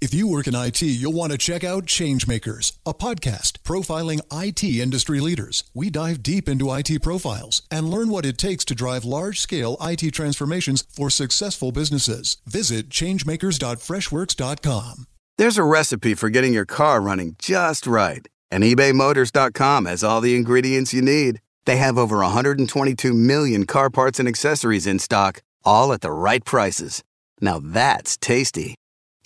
If 0.00 0.14
you 0.14 0.28
work 0.28 0.46
in 0.46 0.54
IT, 0.54 0.80
you'll 0.80 1.12
want 1.12 1.32
to 1.32 1.38
check 1.38 1.64
out 1.64 1.86
Changemakers, 1.86 2.78
a 2.86 2.94
podcast 2.94 3.54
profiling 3.64 4.20
IT 4.32 4.62
industry 4.62 5.18
leaders. 5.18 5.64
We 5.74 5.90
dive 5.90 6.22
deep 6.22 6.48
into 6.48 6.72
IT 6.72 7.02
profiles 7.02 7.62
and 7.68 7.90
learn 7.90 8.08
what 8.08 8.24
it 8.24 8.38
takes 8.38 8.64
to 8.66 8.76
drive 8.76 9.04
large 9.04 9.40
scale 9.40 9.76
IT 9.80 10.12
transformations 10.12 10.84
for 10.94 11.10
successful 11.10 11.72
businesses. 11.72 12.36
Visit 12.46 12.90
changemakers.freshworks.com. 12.90 15.06
There's 15.36 15.58
a 15.58 15.64
recipe 15.64 16.14
for 16.14 16.30
getting 16.30 16.52
your 16.52 16.64
car 16.64 17.00
running 17.00 17.34
just 17.40 17.84
right, 17.84 18.24
and 18.52 18.62
ebaymotors.com 18.62 19.86
has 19.86 20.04
all 20.04 20.20
the 20.20 20.36
ingredients 20.36 20.94
you 20.94 21.02
need. 21.02 21.40
They 21.66 21.78
have 21.78 21.98
over 21.98 22.18
122 22.18 23.12
million 23.12 23.66
car 23.66 23.90
parts 23.90 24.20
and 24.20 24.28
accessories 24.28 24.86
in 24.86 25.00
stock, 25.00 25.40
all 25.64 25.92
at 25.92 26.02
the 26.02 26.12
right 26.12 26.44
prices. 26.44 27.02
Now 27.40 27.58
that's 27.58 28.16
tasty 28.16 28.76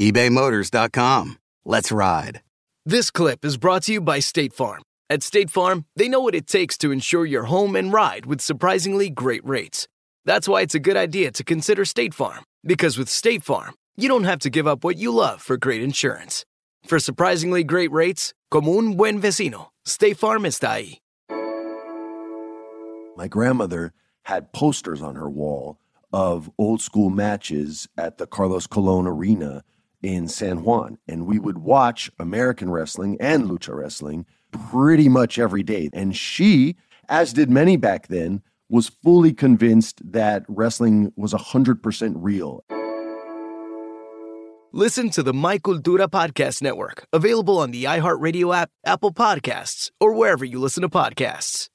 ebaymotors.com. 0.03 1.39
Let's 1.65 1.93
ride. 1.93 2.43
This 2.85 3.11
clip 3.11 3.45
is 3.45 3.57
brought 3.57 3.85
to 3.85 3.93
you 3.93 4.01
by 4.01 4.19
State 4.19 4.53
Farm. 4.53 4.83
At 5.09 5.23
State 5.23 5.51
Farm, 5.51 5.85
they 5.95 6.09
know 6.09 6.21
what 6.21 6.35
it 6.35 6.47
takes 6.49 6.77
to 6.79 6.91
insure 6.91 7.25
your 7.25 7.45
home 7.45 7.77
and 7.77 7.93
ride 7.93 8.27
with 8.27 8.41
surprisingly 8.41 9.11
great 9.11 9.45
rates. 9.47 9.87
That's 10.25 10.49
why 10.49 10.63
it's 10.63 10.75
a 10.75 10.81
good 10.81 10.97
idea 10.97 11.31
to 11.33 11.45
consider 11.45 11.85
State 11.85 12.15
Farm, 12.15 12.43
because 12.65 12.99
with 12.99 13.09
State 13.09 13.45
Farm, 13.45 13.75
you 13.97 14.09
don't 14.09 14.25
have 14.25 14.41
to 14.41 14.51
give 14.51 14.67
up 14.67 14.83
what 14.83 14.97
you 14.97 15.13
love 15.13 15.41
for 15.41 15.57
great 15.57 15.83
insurance. 15.83 16.45
For 16.85 16.99
surprisingly 16.99 17.63
great 17.63 17.93
rates, 17.93 18.35
como 18.51 18.79
un 18.79 18.97
buen 18.97 19.21
vecino, 19.21 19.69
State 19.85 20.17
Farm 20.17 20.43
está 20.43 20.71
ahí. 20.79 20.99
My 23.17 23.29
grandmother 23.29 23.93
had 24.25 24.53
posters 24.53 25.03
on 25.03 25.15
her 25.15 25.31
wall 25.31 25.79
of 26.13 26.51
old 26.59 26.81
school 26.81 27.11
matches 27.11 27.89
at 27.97 28.19
the 28.19 28.27
Carlos 28.27 28.67
Colon 28.67 29.07
Arena 29.07 29.63
in 30.03 30.29
San 30.29 30.65
Juan, 30.65 30.99
and 31.07 31.27
we 31.27 31.39
would 31.39 31.59
watch 31.59 32.11
American 32.19 32.71
wrestling 32.71 33.17
and 33.21 33.45
lucha 33.45 33.75
wrestling 33.75 34.27
pretty 34.51 35.09
much 35.09 35.39
every 35.39 35.63
day. 35.63 35.91
And 35.93 36.17
she, 36.17 36.77
as 37.09 37.33
did 37.33 37.51
many 37.51 37.77
back 37.77 38.09
then, 38.09 38.43
was 38.69 38.89
fully 38.89 39.33
convinced 39.33 40.01
that 40.13 40.45
wrestling 40.49 41.13
was 41.17 41.33
100% 41.33 42.15
real. 42.17 42.65
Listen 44.75 45.11
to 45.11 45.23
the 45.23 45.35
My 45.35 45.59
Cultura 45.59 46.09
Podcast 46.09 46.63
Network, 46.63 47.07
available 47.13 47.59
on 47.59 47.73
the 47.73 47.85
iHeartRadio 47.85 48.57
app, 48.57 48.71
Apple 48.87 49.13
Podcasts, 49.13 49.91
or 50.01 50.15
wherever 50.15 50.47
you 50.47 50.59
listen 50.59 50.81
to 50.81 50.89
podcasts. 50.89 51.69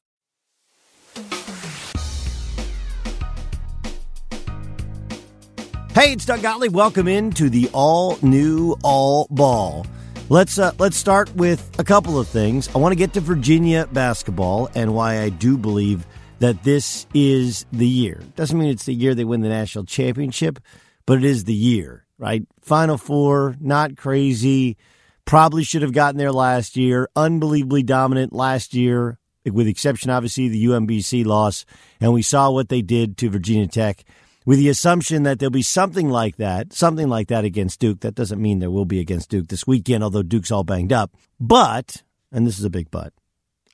Hey, 5.98 6.12
it's 6.14 6.26
Doug 6.26 6.44
Gottlieb. 6.44 6.76
Welcome 6.76 7.08
into 7.08 7.50
the 7.50 7.72
all 7.74 8.20
new 8.22 8.78
All 8.84 9.26
Ball. 9.32 9.84
Let's 10.30 10.60
uh, 10.60 10.72
let's 10.78 10.96
start 10.96 11.36
with 11.36 11.72
a 11.80 11.84
couple 11.84 12.20
of 12.20 12.28
things. 12.28 12.70
I 12.76 12.78
want 12.78 12.92
to 12.92 12.96
get 12.96 13.14
to 13.14 13.20
Virginia 13.20 13.88
basketball 13.92 14.70
and 14.76 14.94
why 14.94 15.22
I 15.22 15.30
do 15.30 15.58
believe 15.58 16.06
that 16.38 16.62
this 16.62 17.08
is 17.16 17.66
the 17.72 17.88
year. 17.88 18.22
Doesn't 18.36 18.60
mean 18.60 18.70
it's 18.70 18.86
the 18.86 18.94
year 18.94 19.16
they 19.16 19.26
win 19.26 19.42
the 19.42 19.50
national 19.50 19.86
championship, 19.86 20.60
but 21.08 21.18
it 21.18 21.24
is 21.24 21.46
the 21.46 21.56
year, 21.56 22.06
right? 22.20 22.44
Final 22.62 23.00
four, 23.00 23.56
not 23.60 23.98
crazy. 23.98 24.78
Probably 25.26 25.64
should 25.64 25.82
have 25.82 25.94
gotten 25.94 26.20
there 26.20 26.32
last 26.32 26.78
year. 26.78 27.10
Unbelievably 27.16 27.82
dominant 27.82 28.34
last 28.34 28.76
year, 28.76 29.18
with 29.52 29.66
the 29.66 29.72
exception 29.72 30.12
obviously 30.12 30.48
the 30.48 30.64
UMBC 30.66 31.26
loss, 31.26 31.66
and 32.00 32.14
we 32.14 32.22
saw 32.22 32.52
what 32.52 32.70
they 32.70 32.84
did 32.84 33.18
to 33.18 33.32
Virginia 33.32 33.66
Tech 33.66 34.06
with 34.48 34.60
the 34.60 34.70
assumption 34.70 35.24
that 35.24 35.40
there'll 35.40 35.52
be 35.52 35.62
something 35.62 36.10
like 36.10 36.38
that, 36.38 36.72
something 36.72 37.10
like 37.10 37.28
that 37.28 37.44
against 37.44 37.82
Duke. 37.82 38.00
That 38.00 38.16
doesn't 38.16 38.42
mean 38.42 38.60
there 38.60 38.72
will 38.72 38.86
be 38.86 39.02
against 39.02 39.30
Duke 39.30 39.50
this 39.50 39.68
weekend, 39.68 40.06
although 40.06 40.24
Duke's 40.24 40.52
all 40.52 40.64
banged 40.64 40.94
up. 40.94 41.12
But, 41.38 42.04
and 42.32 42.48
this 42.48 42.58
is 42.58 42.64
a 42.64 42.70
big 42.70 42.90
but, 42.90 43.12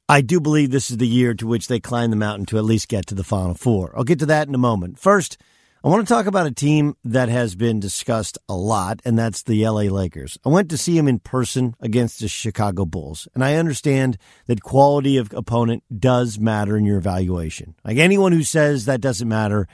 I 0.09 0.21
do 0.21 0.41
believe 0.41 0.71
this 0.71 0.89
is 0.89 0.97
the 0.97 1.07
year 1.07 1.35
to 1.35 1.45
which 1.45 1.67
they 1.67 1.79
climb 1.79 2.09
the 2.09 2.15
mountain 2.15 2.47
to 2.47 2.57
at 2.57 2.63
least 2.63 2.87
get 2.87 3.05
to 3.07 3.15
the 3.15 3.23
Final 3.23 3.53
Four. 3.53 3.93
I'll 3.95 4.03
get 4.03 4.17
to 4.19 4.25
that 4.25 4.47
in 4.47 4.55
a 4.55 4.57
moment. 4.57 4.97
First, 4.97 5.37
I 5.83 5.89
want 5.89 6.07
to 6.07 6.11
talk 6.11 6.25
about 6.25 6.47
a 6.47 6.51
team 6.51 6.95
that 7.03 7.29
has 7.29 7.55
been 7.55 7.79
discussed 7.79 8.39
a 8.49 8.55
lot, 8.55 8.99
and 9.05 9.19
that's 9.19 9.43
the 9.43 9.67
LA 9.67 9.81
Lakers. 9.81 10.39
I 10.43 10.49
went 10.49 10.69
to 10.71 10.77
see 10.77 10.97
them 10.97 11.07
in 11.07 11.19
person 11.19 11.75
against 11.81 12.19
the 12.19 12.27
Chicago 12.27 12.85
Bulls, 12.85 13.27
and 13.35 13.43
I 13.43 13.55
understand 13.55 14.17
that 14.47 14.63
quality 14.63 15.17
of 15.17 15.31
opponent 15.33 15.83
does 15.99 16.39
matter 16.39 16.75
in 16.77 16.85
your 16.85 16.97
evaluation. 16.97 17.75
Like 17.85 17.97
anyone 17.97 18.31
who 18.31 18.43
says 18.43 18.85
that 18.85 19.01
doesn't 19.01 19.27
matter 19.27 19.67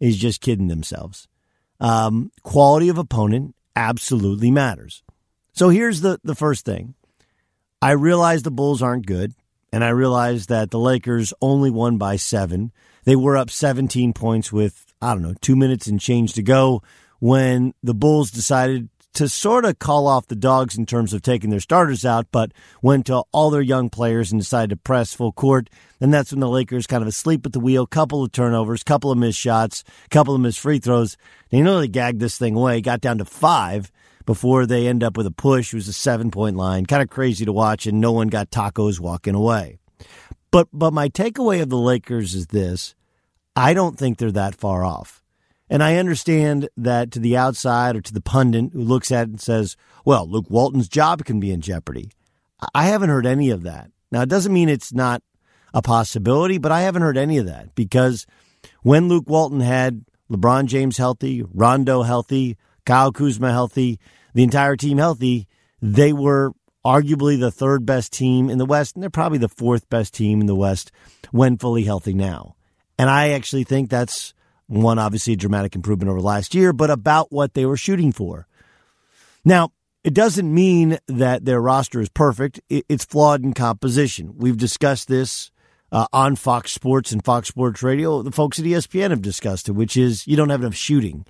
is 0.00 0.16
just 0.16 0.40
kidding 0.40 0.68
themselves. 0.68 1.28
Um, 1.80 2.30
quality 2.42 2.88
of 2.88 2.98
opponent 2.98 3.54
absolutely 3.74 4.50
matters. 4.50 5.02
So 5.52 5.68
here's 5.68 6.00
the, 6.00 6.18
the 6.22 6.34
first 6.34 6.64
thing 6.64 6.94
I 7.80 7.92
realize 7.92 8.42
the 8.42 8.50
Bulls 8.50 8.82
aren't 8.82 9.06
good, 9.06 9.34
and 9.72 9.84
I 9.84 9.88
realize 9.88 10.46
that 10.46 10.70
the 10.70 10.78
Lakers 10.78 11.32
only 11.40 11.70
won 11.70 11.98
by 11.98 12.16
seven. 12.16 12.72
They 13.04 13.16
were 13.16 13.36
up 13.36 13.50
17 13.50 14.12
points 14.12 14.52
with, 14.52 14.94
I 15.00 15.12
don't 15.12 15.22
know, 15.22 15.34
two 15.40 15.56
minutes 15.56 15.86
and 15.86 16.00
change 16.00 16.32
to 16.34 16.42
go 16.42 16.82
when 17.20 17.74
the 17.82 17.94
Bulls 17.94 18.30
decided 18.30 18.88
to 19.16 19.30
sort 19.30 19.64
of 19.64 19.78
call 19.78 20.06
off 20.06 20.26
the 20.26 20.36
dogs 20.36 20.76
in 20.76 20.84
terms 20.84 21.14
of 21.14 21.22
taking 21.22 21.48
their 21.48 21.60
starters 21.60 22.04
out, 22.04 22.26
but 22.30 22.52
went 22.82 23.06
to 23.06 23.24
all 23.32 23.48
their 23.48 23.62
young 23.62 23.88
players 23.88 24.30
and 24.30 24.38
decided 24.38 24.70
to 24.70 24.76
press 24.76 25.14
full 25.14 25.32
court. 25.32 25.70
And 26.02 26.12
that's 26.12 26.32
when 26.32 26.40
the 26.40 26.48
Lakers 26.48 26.86
kind 26.86 27.00
of 27.00 27.08
asleep 27.08 27.46
at 27.46 27.54
the 27.54 27.60
wheel, 27.60 27.86
couple 27.86 28.22
of 28.22 28.32
turnovers, 28.32 28.82
couple 28.82 29.10
of 29.10 29.16
missed 29.16 29.38
shots, 29.38 29.84
couple 30.10 30.34
of 30.34 30.42
missed 30.42 30.60
free 30.60 30.78
throws. 30.78 31.16
They 31.48 31.62
nearly 31.62 31.88
gagged 31.88 32.20
this 32.20 32.36
thing 32.36 32.56
away, 32.56 32.82
got 32.82 33.00
down 33.00 33.16
to 33.16 33.24
five 33.24 33.90
before 34.26 34.66
they 34.66 34.86
end 34.86 35.02
up 35.02 35.16
with 35.16 35.26
a 35.26 35.30
push. 35.30 35.72
It 35.72 35.76
was 35.76 35.88
a 35.88 35.94
seven 35.94 36.30
point 36.30 36.56
line. 36.56 36.84
Kind 36.84 37.02
of 37.02 37.08
crazy 37.08 37.46
to 37.46 37.52
watch, 37.52 37.86
and 37.86 38.00
no 38.00 38.12
one 38.12 38.28
got 38.28 38.50
tacos 38.50 39.00
walking 39.00 39.34
away. 39.34 39.78
But 40.50 40.68
but 40.74 40.92
my 40.92 41.08
takeaway 41.08 41.62
of 41.62 41.70
the 41.70 41.78
Lakers 41.78 42.34
is 42.34 42.48
this. 42.48 42.94
I 43.54 43.72
don't 43.72 43.98
think 43.98 44.18
they're 44.18 44.30
that 44.32 44.54
far 44.54 44.84
off. 44.84 45.22
And 45.68 45.82
I 45.82 45.96
understand 45.96 46.68
that 46.76 47.10
to 47.12 47.18
the 47.18 47.36
outside 47.36 47.96
or 47.96 48.00
to 48.00 48.12
the 48.12 48.20
pundit 48.20 48.70
who 48.72 48.80
looks 48.80 49.10
at 49.10 49.28
it 49.28 49.30
and 49.30 49.40
says, 49.40 49.76
well, 50.04 50.28
Luke 50.28 50.46
Walton's 50.48 50.88
job 50.88 51.24
can 51.24 51.40
be 51.40 51.50
in 51.50 51.60
jeopardy. 51.60 52.12
I 52.74 52.84
haven't 52.84 53.10
heard 53.10 53.26
any 53.26 53.50
of 53.50 53.64
that. 53.64 53.90
Now, 54.12 54.22
it 54.22 54.28
doesn't 54.28 54.52
mean 54.52 54.68
it's 54.68 54.92
not 54.92 55.22
a 55.74 55.82
possibility, 55.82 56.58
but 56.58 56.72
I 56.72 56.82
haven't 56.82 57.02
heard 57.02 57.18
any 57.18 57.38
of 57.38 57.46
that 57.46 57.74
because 57.74 58.26
when 58.82 59.08
Luke 59.08 59.28
Walton 59.28 59.60
had 59.60 60.04
LeBron 60.30 60.66
James 60.66 60.96
healthy, 60.96 61.42
Rondo 61.52 62.02
healthy, 62.02 62.56
Kyle 62.84 63.12
Kuzma 63.12 63.50
healthy, 63.50 63.98
the 64.34 64.44
entire 64.44 64.76
team 64.76 64.98
healthy, 64.98 65.48
they 65.82 66.12
were 66.12 66.52
arguably 66.84 67.38
the 67.38 67.50
third 67.50 67.84
best 67.84 68.12
team 68.12 68.48
in 68.48 68.58
the 68.58 68.64
West, 68.64 68.94
and 68.94 69.02
they're 69.02 69.10
probably 69.10 69.38
the 69.38 69.48
fourth 69.48 69.88
best 69.90 70.14
team 70.14 70.40
in 70.40 70.46
the 70.46 70.54
West 70.54 70.92
when 71.32 71.58
fully 71.58 71.82
healthy 71.82 72.14
now. 72.14 72.54
And 72.96 73.10
I 73.10 73.30
actually 73.30 73.64
think 73.64 73.90
that's 73.90 74.32
one, 74.66 74.98
obviously, 74.98 75.34
a 75.34 75.36
dramatic 75.36 75.74
improvement 75.74 76.10
over 76.10 76.20
last 76.20 76.54
year, 76.54 76.72
but 76.72 76.90
about 76.90 77.32
what 77.32 77.54
they 77.54 77.66
were 77.66 77.76
shooting 77.76 78.12
for. 78.12 78.46
Now, 79.44 79.72
it 80.02 80.14
doesn't 80.14 80.52
mean 80.52 80.98
that 81.08 81.44
their 81.44 81.60
roster 81.60 82.00
is 82.00 82.08
perfect. 82.08 82.60
It's 82.68 83.04
flawed 83.04 83.42
in 83.42 83.54
composition. 83.54 84.34
We've 84.36 84.56
discussed 84.56 85.08
this 85.08 85.50
uh, 85.92 86.06
on 86.12 86.36
Fox 86.36 86.72
Sports 86.72 87.12
and 87.12 87.24
Fox 87.24 87.48
Sports 87.48 87.82
Radio. 87.82 88.22
The 88.22 88.32
folks 88.32 88.58
at 88.58 88.64
ESPN 88.64 89.10
have 89.10 89.22
discussed 89.22 89.68
it, 89.68 89.72
which 89.72 89.96
is 89.96 90.26
you 90.26 90.36
don't 90.36 90.50
have 90.50 90.62
enough 90.62 90.74
shooting. 90.74 91.26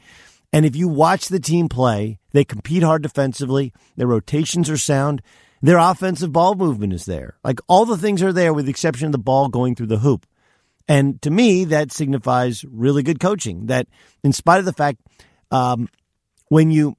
And 0.53 0.65
if 0.65 0.77
you 0.77 0.89
watch 0.89 1.29
the 1.29 1.41
team 1.41 1.69
play, 1.69 2.19
they 2.33 2.45
compete 2.45 2.83
hard 2.83 3.03
defensively, 3.03 3.73
their 3.97 4.07
rotations 4.07 4.71
are 4.71 4.79
sound, 4.79 5.23
their 5.63 5.79
offensive 5.79 6.33
ball 6.33 6.55
movement 6.55 6.93
is 6.93 7.07
there. 7.07 7.37
Like 7.43 7.61
all 7.69 7.85
the 7.85 7.97
things 7.97 8.23
are 8.23 8.33
there 8.33 8.55
with 8.55 8.67
the 8.67 8.71
exception 8.71 9.07
of 9.07 9.13
the 9.13 9.19
ball 9.19 9.49
going 9.49 9.75
through 9.75 9.89
the 9.89 9.99
hoop. 9.99 10.27
And 10.89 11.21
to 11.23 11.31
me, 11.31 11.65
that 11.67 11.93
signifies 11.93 12.65
really 12.65 13.03
good 13.03 13.21
coaching. 13.21 13.67
That, 13.67 13.89
in 14.23 14.33
spite 14.33 14.61
of 14.61 14.65
the 14.65 14.73
fact, 14.73 15.01
um, 15.51 15.89
when 16.49 16.71
you 16.71 16.97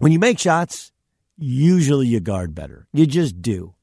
when 0.00 0.12
you 0.12 0.18
make 0.18 0.38
shots, 0.38 0.92
usually 1.36 2.06
you 2.06 2.20
guard 2.20 2.54
better. 2.54 2.86
You 2.92 3.06
just 3.06 3.40
do. 3.40 3.74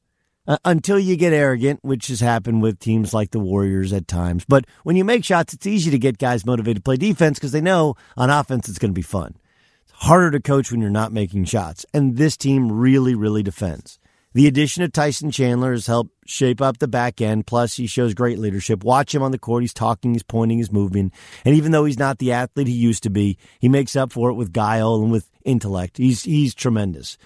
Uh, 0.46 0.56
until 0.64 0.98
you 0.98 1.14
get 1.14 1.34
arrogant, 1.34 1.78
which 1.82 2.06
has 2.08 2.20
happened 2.20 2.62
with 2.62 2.78
teams 2.78 3.12
like 3.12 3.32
the 3.32 3.38
Warriors 3.38 3.92
at 3.92 4.08
times. 4.08 4.46
But 4.48 4.64
when 4.82 4.96
you 4.96 5.04
make 5.04 5.22
shots, 5.22 5.52
it's 5.52 5.66
easy 5.66 5.90
to 5.90 5.98
get 5.98 6.16
guys 6.16 6.46
motivated 6.46 6.76
to 6.76 6.82
play 6.82 6.96
defense 6.96 7.38
because 7.38 7.52
they 7.52 7.60
know 7.60 7.96
on 8.16 8.30
offense 8.30 8.66
it's 8.66 8.78
going 8.78 8.92
to 8.92 8.98
be 8.98 9.02
fun. 9.02 9.36
It's 9.84 9.92
harder 9.92 10.30
to 10.30 10.40
coach 10.40 10.72
when 10.72 10.80
you're 10.80 10.88
not 10.88 11.12
making 11.12 11.44
shots. 11.44 11.84
And 11.92 12.16
this 12.16 12.34
team 12.34 12.72
really, 12.72 13.14
really 13.14 13.42
defends. 13.42 13.98
The 14.34 14.46
addition 14.46 14.82
of 14.82 14.92
Tyson 14.92 15.30
Chandler 15.30 15.72
has 15.72 15.86
helped 15.86 16.12
shape 16.26 16.60
up 16.60 16.78
the 16.78 16.88
back 16.88 17.20
end. 17.20 17.46
Plus, 17.46 17.74
he 17.74 17.86
shows 17.86 18.14
great 18.14 18.38
leadership. 18.38 18.84
Watch 18.84 19.14
him 19.14 19.22
on 19.22 19.30
the 19.30 19.38
court. 19.38 19.62
He's 19.62 19.72
talking, 19.72 20.12
he's 20.12 20.22
pointing, 20.22 20.58
he's 20.58 20.70
moving. 20.70 21.12
And 21.44 21.54
even 21.54 21.72
though 21.72 21.86
he's 21.86 21.98
not 21.98 22.18
the 22.18 22.32
athlete 22.32 22.68
he 22.68 22.74
used 22.74 23.02
to 23.04 23.10
be, 23.10 23.38
he 23.58 23.68
makes 23.68 23.96
up 23.96 24.12
for 24.12 24.30
it 24.30 24.34
with 24.34 24.52
guile 24.52 24.96
and 24.96 25.10
with 25.10 25.30
intellect. 25.44 25.96
He's 25.96 26.24
he's 26.24 26.54
tremendous. 26.54 27.16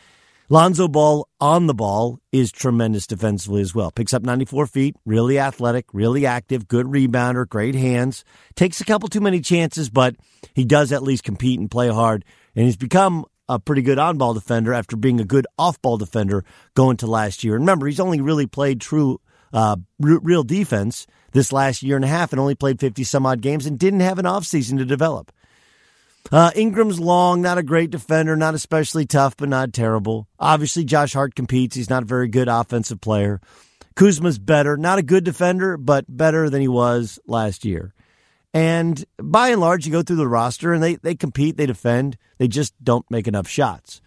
Lonzo 0.49 0.87
Ball 0.87 1.27
on 1.41 1.67
the 1.67 1.73
ball 1.73 2.21
is 2.31 2.53
tremendous 2.53 3.07
defensively 3.07 3.63
as 3.63 3.75
well. 3.75 3.91
Picks 3.91 4.13
up 4.13 4.23
94 4.23 4.67
feet, 4.67 4.97
really 5.07 5.39
athletic, 5.39 5.87
really 5.95 6.27
active, 6.27 6.69
good 6.69 6.87
rebounder, 6.87 7.49
great 7.49 7.75
hands. 7.75 8.23
Takes 8.55 8.81
a 8.81 8.85
couple 8.85 9.09
too 9.09 9.23
many 9.23 9.41
chances, 9.41 9.89
but 9.89 10.15
he 10.53 10.67
does 10.67 10.93
at 10.93 11.03
least 11.03 11.25
compete 11.25 11.59
and 11.59 11.71
play 11.71 11.89
hard. 11.89 12.25
And 12.55 12.67
he's 12.67 12.77
become 12.77 13.25
a 13.55 13.59
pretty 13.59 13.83
good 13.83 13.99
on 13.99 14.19
ball 14.19 14.35
defender 14.35 14.73
after 14.73 14.97
being 14.97 15.21
a 15.21 15.25
good 15.25 15.47
off 15.59 15.81
ball 15.83 15.99
defender 15.99 16.45
going 16.75 16.97
to 16.99 17.07
last 17.07 17.45
year. 17.45 17.55
And 17.55 17.63
remember, 17.63 17.87
he's 17.87 18.01
only 18.01 18.21
really 18.21 18.47
played 18.47 18.81
true, 18.81 19.21
uh, 19.53 19.77
real 19.99 20.43
defense 20.43 21.07
this 21.33 21.53
last 21.53 21.83
year 21.83 21.97
and 21.97 22.05
a 22.05 22.09
half 22.09 22.33
and 22.33 22.41
only 22.41 22.55
played 22.55 22.81
50 22.81 23.05
some 23.05 23.27
odd 23.27 23.41
games 23.41 23.67
and 23.67 23.79
didn't 23.79 24.01
have 24.01 24.19
an 24.19 24.25
offseason 24.25 24.79
to 24.79 24.85
develop. 24.85 25.33
Uh, 26.31 26.51
Ingram's 26.55 27.01
long, 27.01 27.43
not 27.43 27.59
a 27.59 27.63
great 27.63 27.91
defender, 27.91 28.37
not 28.37 28.55
especially 28.55 29.07
tough, 29.07 29.37
but 29.37 29.49
not 29.49 29.73
terrible. 29.73 30.29
Obviously, 30.39 30.85
Josh 30.85 31.13
Hart 31.15 31.35
competes. 31.35 31.75
He's 31.75 31.91
not 31.91 32.05
a 32.05 32.07
very 32.07 32.29
good 32.29 32.49
offensive 32.49 33.01
player. 33.01 33.41
Kuzma's 33.97 34.39
better, 34.39 34.77
not 34.77 34.99
a 34.99 35.03
good 35.03 35.25
defender, 35.25 35.77
but 35.77 36.05
better 36.09 36.49
than 36.49 36.61
he 36.61 36.69
was 36.69 37.19
last 37.27 37.65
year. 37.65 37.93
And 38.55 39.05
by 39.19 39.49
and 39.49 39.61
large, 39.61 39.87
you 39.87 39.93
go 39.93 40.03
through 40.03 40.17
the 40.17 40.29
roster 40.29 40.73
and 40.73 40.83
they, 40.83 40.97
they 40.97 41.15
compete, 41.15 41.57
they 41.57 41.67
defend, 41.67 42.19
they 42.39 42.49
just 42.49 42.75
don't 42.83 43.11
make 43.11 43.27
enough 43.27 43.49
shots. 43.49 44.03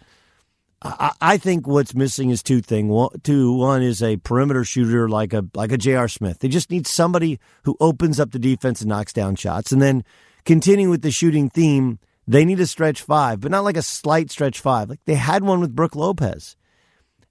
I, 0.82 1.12
I 1.20 1.36
think 1.36 1.66
what's 1.66 1.94
missing 1.94 2.30
is 2.30 2.42
two 2.42 2.60
things. 2.60 2.88
One, 2.88 3.10
two, 3.22 3.52
one 3.52 3.82
is 3.82 4.02
a 4.02 4.18
perimeter 4.18 4.62
shooter 4.62 5.08
like 5.08 5.32
a 5.32 5.44
like 5.54 5.72
a 5.72 5.78
J.R. 5.78 6.06
Smith. 6.06 6.38
They 6.38 6.48
just 6.48 6.70
need 6.70 6.86
somebody 6.86 7.40
who 7.64 7.76
opens 7.80 8.20
up 8.20 8.30
the 8.30 8.38
defense 8.38 8.82
and 8.82 8.88
knocks 8.90 9.12
down 9.12 9.36
shots. 9.36 9.72
And 9.72 9.82
then 9.82 10.04
continuing 10.44 10.90
with 10.90 11.02
the 11.02 11.10
shooting 11.10 11.48
theme, 11.48 11.98
they 12.28 12.44
need 12.44 12.60
a 12.60 12.66
stretch 12.66 13.02
five, 13.02 13.40
but 13.40 13.50
not 13.50 13.64
like 13.64 13.76
a 13.76 13.82
slight 13.82 14.30
stretch 14.30 14.60
five. 14.60 14.90
Like 14.90 15.00
they 15.06 15.14
had 15.14 15.42
one 15.42 15.60
with 15.60 15.74
Brook 15.74 15.96
Lopez. 15.96 16.56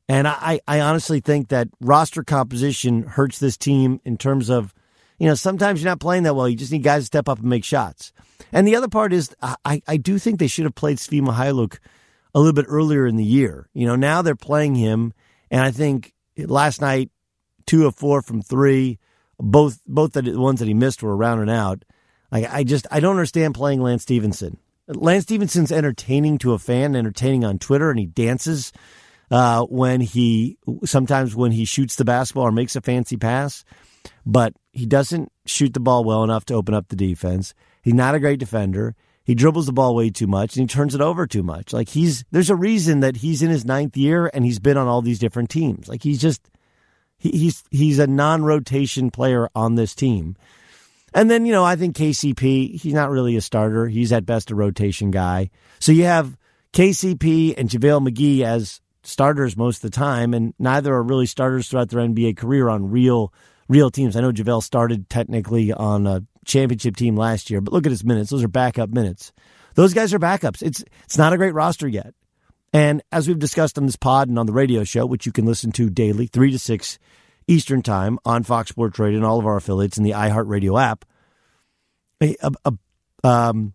And 0.09 0.27
I, 0.27 0.59
I 0.67 0.81
honestly 0.81 1.19
think 1.19 1.47
that 1.47 1.67
roster 1.79 2.23
composition 2.23 3.03
hurts 3.03 3.39
this 3.39 3.57
team 3.57 4.01
in 4.03 4.17
terms 4.17 4.49
of– 4.49 4.73
you 5.17 5.27
know, 5.27 5.35
sometimes 5.35 5.81
you're 5.81 5.91
not 5.91 5.99
playing 5.99 6.23
that 6.23 6.35
well. 6.35 6.49
You 6.49 6.55
just 6.55 6.71
need 6.71 6.83
guys 6.83 7.03
to 7.03 7.05
step 7.05 7.29
up 7.29 7.39
and 7.39 7.49
make 7.49 7.63
shots. 7.63 8.11
And 8.51 8.67
the 8.67 8.75
other 8.75 8.87
part 8.87 9.13
is, 9.13 9.33
I, 9.41 9.81
I 9.87 9.97
do 9.97 10.19
think 10.19 10.39
they 10.39 10.47
should 10.47 10.65
have 10.65 10.75
played 10.75 10.97
Svi 10.97 11.21
Mykhailiuk 11.21 11.79
a 12.33 12.39
little 12.39 12.53
bit 12.53 12.65
earlier 12.67 13.07
in 13.07 13.15
the 13.15 13.23
year. 13.23 13.69
You 13.73 13.87
know, 13.87 13.95
now 13.95 14.21
they're 14.21 14.35
playing 14.35 14.75
him, 14.75 15.13
and 15.49 15.61
I 15.61 15.71
think 15.71 16.13
last 16.37 16.81
night, 16.81 17.11
two 17.65 17.85
of 17.85 17.95
four 17.95 18.21
from 18.21 18.41
three, 18.41 18.99
both 19.39 19.79
both 19.87 20.13
the 20.13 20.39
ones 20.39 20.59
that 20.59 20.67
he 20.67 20.73
missed 20.73 21.01
were 21.01 21.15
around 21.15 21.39
and 21.39 21.49
out. 21.49 21.83
Like 22.31 22.51
I 22.51 22.63
just 22.63 22.87
I 22.91 22.99
don't 22.99 23.15
understand 23.15 23.55
playing 23.55 23.81
Lance 23.81 24.03
Stephenson. 24.03 24.57
Lance 24.87 25.23
Stephenson's 25.23 25.71
entertaining 25.71 26.37
to 26.39 26.53
a 26.53 26.59
fan, 26.59 26.95
entertaining 26.95 27.43
on 27.43 27.57
Twitter, 27.57 27.89
and 27.89 27.99
he 27.99 28.05
dances 28.05 28.71
uh, 29.31 29.63
when 29.63 30.01
he 30.01 30.57
sometimes 30.83 31.35
when 31.35 31.51
he 31.51 31.65
shoots 31.65 31.95
the 31.95 32.05
basketball 32.05 32.47
or 32.47 32.51
makes 32.51 32.75
a 32.75 32.81
fancy 32.81 33.17
pass 33.17 33.63
but 34.25 34.53
he 34.75 34.85
doesn't 34.85 35.31
shoot 35.45 35.73
the 35.73 35.79
ball 35.79 36.03
well 36.03 36.23
enough 36.23 36.45
to 36.45 36.53
open 36.53 36.73
up 36.73 36.89
the 36.89 36.95
defense. 36.95 37.53
He's 37.81 37.93
not 37.93 38.13
a 38.13 38.19
great 38.19 38.39
defender. 38.39 38.93
He 39.23 39.33
dribbles 39.33 39.65
the 39.65 39.73
ball 39.73 39.95
way 39.95 40.09
too 40.09 40.27
much 40.27 40.55
and 40.55 40.69
he 40.69 40.73
turns 40.73 40.93
it 40.93 41.01
over 41.01 41.25
too 41.25 41.41
much. 41.41 41.73
Like 41.73 41.89
he's 41.89 42.25
there's 42.29 42.49
a 42.49 42.55
reason 42.55 42.99
that 42.99 43.17
he's 43.17 43.41
in 43.41 43.49
his 43.49 43.65
ninth 43.65 43.97
year 43.97 44.29
and 44.33 44.45
he's 44.45 44.59
been 44.59 44.77
on 44.77 44.87
all 44.87 45.01
these 45.01 45.17
different 45.17 45.49
teams. 45.49 45.87
Like 45.87 46.03
he's 46.03 46.21
just 46.21 46.47
he, 47.17 47.31
he's 47.31 47.63
he's 47.71 47.97
a 47.97 48.05
non-rotation 48.05 49.09
player 49.09 49.49
on 49.55 49.75
this 49.75 49.95
team. 49.95 50.35
And 51.13 51.31
then, 51.31 51.45
you 51.45 51.53
know, 51.53 51.63
I 51.63 51.77
think 51.77 51.95
KCP, 51.95 52.75
he's 52.79 52.93
not 52.93 53.09
really 53.09 53.37
a 53.37 53.41
starter. 53.41 53.87
He's 53.87 54.11
at 54.11 54.25
best 54.25 54.51
a 54.51 54.55
rotation 54.55 55.11
guy. 55.11 55.49
So 55.79 55.93
you 55.93 56.03
have 56.03 56.37
KCP 56.73 57.57
and 57.57 57.69
JaVale 57.69 58.09
McGee 58.09 58.41
as 58.41 58.81
starters 59.01 59.55
most 59.55 59.77
of 59.77 59.89
the 59.89 59.95
time, 59.95 60.33
and 60.33 60.53
neither 60.59 60.93
are 60.93 61.03
really 61.03 61.25
starters 61.25 61.69
throughout 61.69 61.89
their 61.89 62.01
NBA 62.01 62.35
career 62.35 62.67
on 62.67 62.91
real 62.91 63.33
real 63.67 63.89
teams. 63.89 64.15
I 64.15 64.21
know 64.21 64.31
JaVale 64.31 64.63
started 64.63 65.09
technically 65.09 65.73
on 65.73 66.07
a 66.07 66.23
championship 66.45 66.95
team 66.95 67.15
last 67.15 67.49
year, 67.49 67.61
but 67.61 67.73
look 67.73 67.85
at 67.85 67.91
his 67.91 68.03
minutes. 68.03 68.29
Those 68.29 68.43
are 68.43 68.47
backup 68.47 68.89
minutes. 68.89 69.31
Those 69.75 69.93
guys 69.93 70.13
are 70.13 70.19
backups. 70.19 70.61
It's 70.61 70.83
it's 71.03 71.17
not 71.17 71.33
a 71.33 71.37
great 71.37 71.53
roster 71.53 71.87
yet. 71.87 72.13
And 72.73 73.01
as 73.11 73.27
we've 73.27 73.39
discussed 73.39 73.77
on 73.77 73.85
this 73.85 73.95
pod 73.95 74.27
and 74.27 74.37
on 74.37 74.45
the 74.45 74.53
radio 74.53 74.83
show, 74.83 75.05
which 75.05 75.25
you 75.25 75.31
can 75.31 75.45
listen 75.45 75.71
to 75.73 75.89
daily, 75.89 76.27
3 76.27 76.51
to 76.51 76.59
6 76.59 76.99
Eastern 77.47 77.81
Time 77.81 78.19
on 78.25 78.43
Fox 78.43 78.69
Sports 78.69 78.99
Radio 78.99 79.17
and 79.17 79.25
all 79.25 79.39
of 79.39 79.45
our 79.45 79.55
affiliates 79.55 79.97
in 79.97 80.03
the 80.03 80.11
iHeartRadio 80.11 80.81
app, 80.81 81.05
a, 82.21 82.35
a, 82.41 82.73
um, 83.23 83.73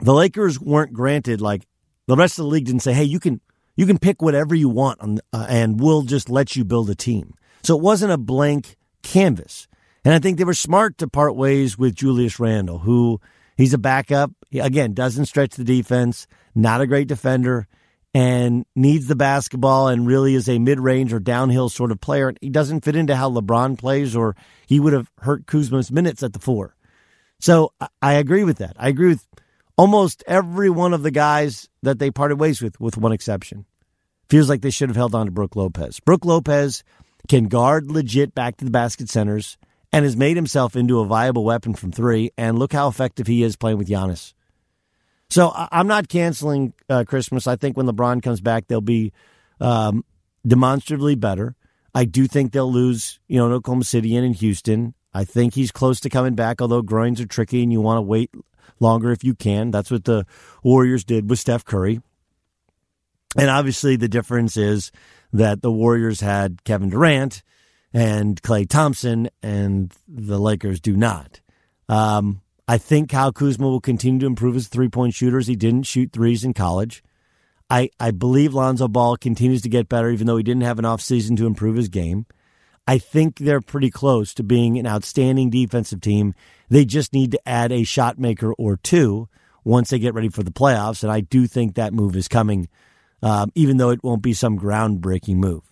the 0.00 0.14
Lakers 0.14 0.58
weren't 0.58 0.94
granted, 0.94 1.42
like, 1.42 1.66
the 2.06 2.16
rest 2.16 2.38
of 2.38 2.44
the 2.44 2.50
league 2.50 2.64
didn't 2.64 2.80
say, 2.80 2.92
hey, 2.92 3.04
you 3.04 3.20
can 3.20 3.40
you 3.76 3.86
can 3.86 3.98
pick 3.98 4.20
whatever 4.20 4.54
you 4.54 4.68
want 4.68 5.00
on, 5.00 5.18
uh, 5.32 5.46
and 5.48 5.80
we'll 5.80 6.02
just 6.02 6.28
let 6.28 6.56
you 6.56 6.64
build 6.64 6.90
a 6.90 6.94
team. 6.94 7.34
So 7.62 7.76
it 7.76 7.82
wasn't 7.82 8.12
a 8.12 8.18
blank 8.18 8.76
canvas. 9.02 9.68
And 10.04 10.12
I 10.14 10.18
think 10.18 10.38
they 10.38 10.44
were 10.44 10.54
smart 10.54 10.98
to 10.98 11.08
part 11.08 11.36
ways 11.36 11.78
with 11.78 11.94
Julius 11.94 12.40
Randle, 12.40 12.80
who 12.80 13.20
he's 13.56 13.74
a 13.74 13.78
backup. 13.78 14.32
He, 14.50 14.58
again, 14.58 14.94
doesn't 14.94 15.26
stretch 15.26 15.54
the 15.54 15.64
defense, 15.64 16.26
not 16.54 16.80
a 16.80 16.86
great 16.86 17.08
defender. 17.08 17.66
and 18.14 18.66
needs 18.76 19.06
the 19.06 19.16
basketball 19.16 19.88
and 19.88 20.06
really 20.06 20.34
is 20.34 20.48
a 20.48 20.58
mid 20.58 20.78
range 20.78 21.12
or 21.12 21.20
downhill 21.20 21.68
sort 21.68 21.90
of 21.90 22.00
player. 22.00 22.32
He 22.40 22.50
doesn't 22.50 22.84
fit 22.84 22.96
into 22.96 23.16
how 23.16 23.30
LeBron 23.30 23.78
plays, 23.78 24.14
or 24.14 24.36
he 24.66 24.80
would 24.80 24.92
have 24.92 25.10
hurt 25.20 25.46
Kuzma's 25.46 25.90
minutes 25.90 26.22
at 26.22 26.32
the 26.32 26.38
four. 26.38 26.76
So 27.40 27.72
I 28.00 28.14
agree 28.14 28.44
with 28.44 28.58
that. 28.58 28.76
I 28.78 28.88
agree 28.88 29.08
with 29.08 29.26
almost 29.76 30.22
every 30.26 30.70
one 30.70 30.92
of 30.92 31.02
the 31.02 31.10
guys 31.10 31.68
that 31.82 31.98
they 31.98 32.10
parted 32.10 32.38
ways 32.38 32.60
with, 32.60 32.78
with 32.78 32.96
one 32.96 33.12
exception. 33.12 33.64
Feels 34.28 34.48
like 34.48 34.60
they 34.60 34.70
should 34.70 34.88
have 34.88 34.96
held 34.96 35.14
on 35.14 35.26
to 35.26 35.32
Brook 35.32 35.56
Lopez. 35.56 35.98
Brook 36.00 36.24
Lopez 36.24 36.84
can 37.28 37.44
guard 37.44 37.90
legit 37.90 38.34
back 38.34 38.56
to 38.56 38.64
the 38.64 38.70
basket 38.70 39.08
centers 39.08 39.58
and 39.92 40.04
has 40.04 40.16
made 40.16 40.36
himself 40.36 40.74
into 40.76 41.00
a 41.00 41.06
viable 41.06 41.44
weapon 41.44 41.74
from 41.74 41.92
three. 41.92 42.30
And 42.36 42.58
look 42.58 42.72
how 42.72 42.88
effective 42.88 43.26
he 43.26 43.42
is 43.42 43.56
playing 43.56 43.78
with 43.78 43.88
Giannis. 43.88 44.32
So 45.30 45.50
I'm 45.54 45.86
not 45.86 46.08
canceling 46.08 46.74
uh, 46.90 47.04
Christmas. 47.06 47.46
I 47.46 47.56
think 47.56 47.76
when 47.76 47.86
LeBron 47.86 48.22
comes 48.22 48.40
back, 48.40 48.66
they'll 48.66 48.80
be 48.82 49.12
um, 49.60 50.04
demonstrably 50.46 51.14
better. 51.14 51.56
I 51.94 52.04
do 52.04 52.26
think 52.26 52.52
they'll 52.52 52.72
lose, 52.72 53.18
you 53.28 53.38
know, 53.38 53.46
in 53.46 53.52
Oklahoma 53.52 53.84
City 53.84 54.16
and 54.16 54.26
in 54.26 54.34
Houston. 54.34 54.94
I 55.14 55.24
think 55.24 55.54
he's 55.54 55.70
close 55.70 56.00
to 56.00 56.10
coming 56.10 56.34
back, 56.34 56.60
although 56.60 56.82
groins 56.82 57.20
are 57.20 57.26
tricky 57.26 57.62
and 57.62 57.72
you 57.72 57.80
want 57.80 57.98
to 57.98 58.02
wait 58.02 58.30
longer 58.80 59.10
if 59.10 59.24
you 59.24 59.34
can. 59.34 59.70
That's 59.70 59.90
what 59.90 60.04
the 60.04 60.26
Warriors 60.62 61.04
did 61.04 61.28
with 61.28 61.38
Steph 61.38 61.64
Curry. 61.64 62.00
And 63.36 63.48
obviously, 63.48 63.96
the 63.96 64.08
difference 64.08 64.56
is 64.56 64.92
that 65.32 65.62
the 65.62 65.72
Warriors 65.72 66.20
had 66.20 66.64
Kevin 66.64 66.90
Durant 66.90 67.42
and 67.94 68.40
Klay 68.42 68.68
Thompson, 68.68 69.28
and 69.42 69.92
the 70.08 70.38
Lakers 70.38 70.80
do 70.80 70.96
not. 70.96 71.40
Um, 71.88 72.42
I 72.68 72.78
think 72.78 73.10
Kyle 73.10 73.32
Kuzma 73.32 73.68
will 73.68 73.80
continue 73.80 74.20
to 74.20 74.26
improve 74.26 74.54
his 74.54 74.68
three 74.68 74.88
point 74.88 75.14
shooters. 75.14 75.46
He 75.46 75.56
didn't 75.56 75.84
shoot 75.84 76.12
threes 76.12 76.44
in 76.44 76.54
college. 76.54 77.02
I, 77.68 77.90
I 77.98 78.10
believe 78.10 78.52
Lonzo 78.52 78.86
Ball 78.86 79.16
continues 79.16 79.62
to 79.62 79.68
get 79.68 79.88
better, 79.88 80.10
even 80.10 80.26
though 80.26 80.36
he 80.36 80.42
didn't 80.42 80.64
have 80.64 80.78
an 80.78 80.84
offseason 80.84 81.36
to 81.38 81.46
improve 81.46 81.76
his 81.76 81.88
game. 81.88 82.26
I 82.86 82.98
think 82.98 83.38
they're 83.38 83.60
pretty 83.60 83.90
close 83.90 84.34
to 84.34 84.42
being 84.42 84.78
an 84.78 84.86
outstanding 84.86 85.50
defensive 85.50 86.00
team. 86.00 86.34
They 86.68 86.84
just 86.84 87.12
need 87.12 87.30
to 87.32 87.48
add 87.48 87.72
a 87.72 87.84
shot 87.84 88.18
maker 88.18 88.52
or 88.54 88.76
two 88.76 89.28
once 89.64 89.90
they 89.90 89.98
get 89.98 90.14
ready 90.14 90.28
for 90.28 90.42
the 90.42 90.50
playoffs. 90.50 91.02
And 91.02 91.12
I 91.12 91.20
do 91.20 91.46
think 91.46 91.74
that 91.74 91.94
move 91.94 92.16
is 92.16 92.28
coming, 92.28 92.68
um, 93.22 93.52
even 93.54 93.76
though 93.76 93.90
it 93.90 94.02
won't 94.02 94.22
be 94.22 94.32
some 94.32 94.58
groundbreaking 94.58 95.36
move. 95.36 95.62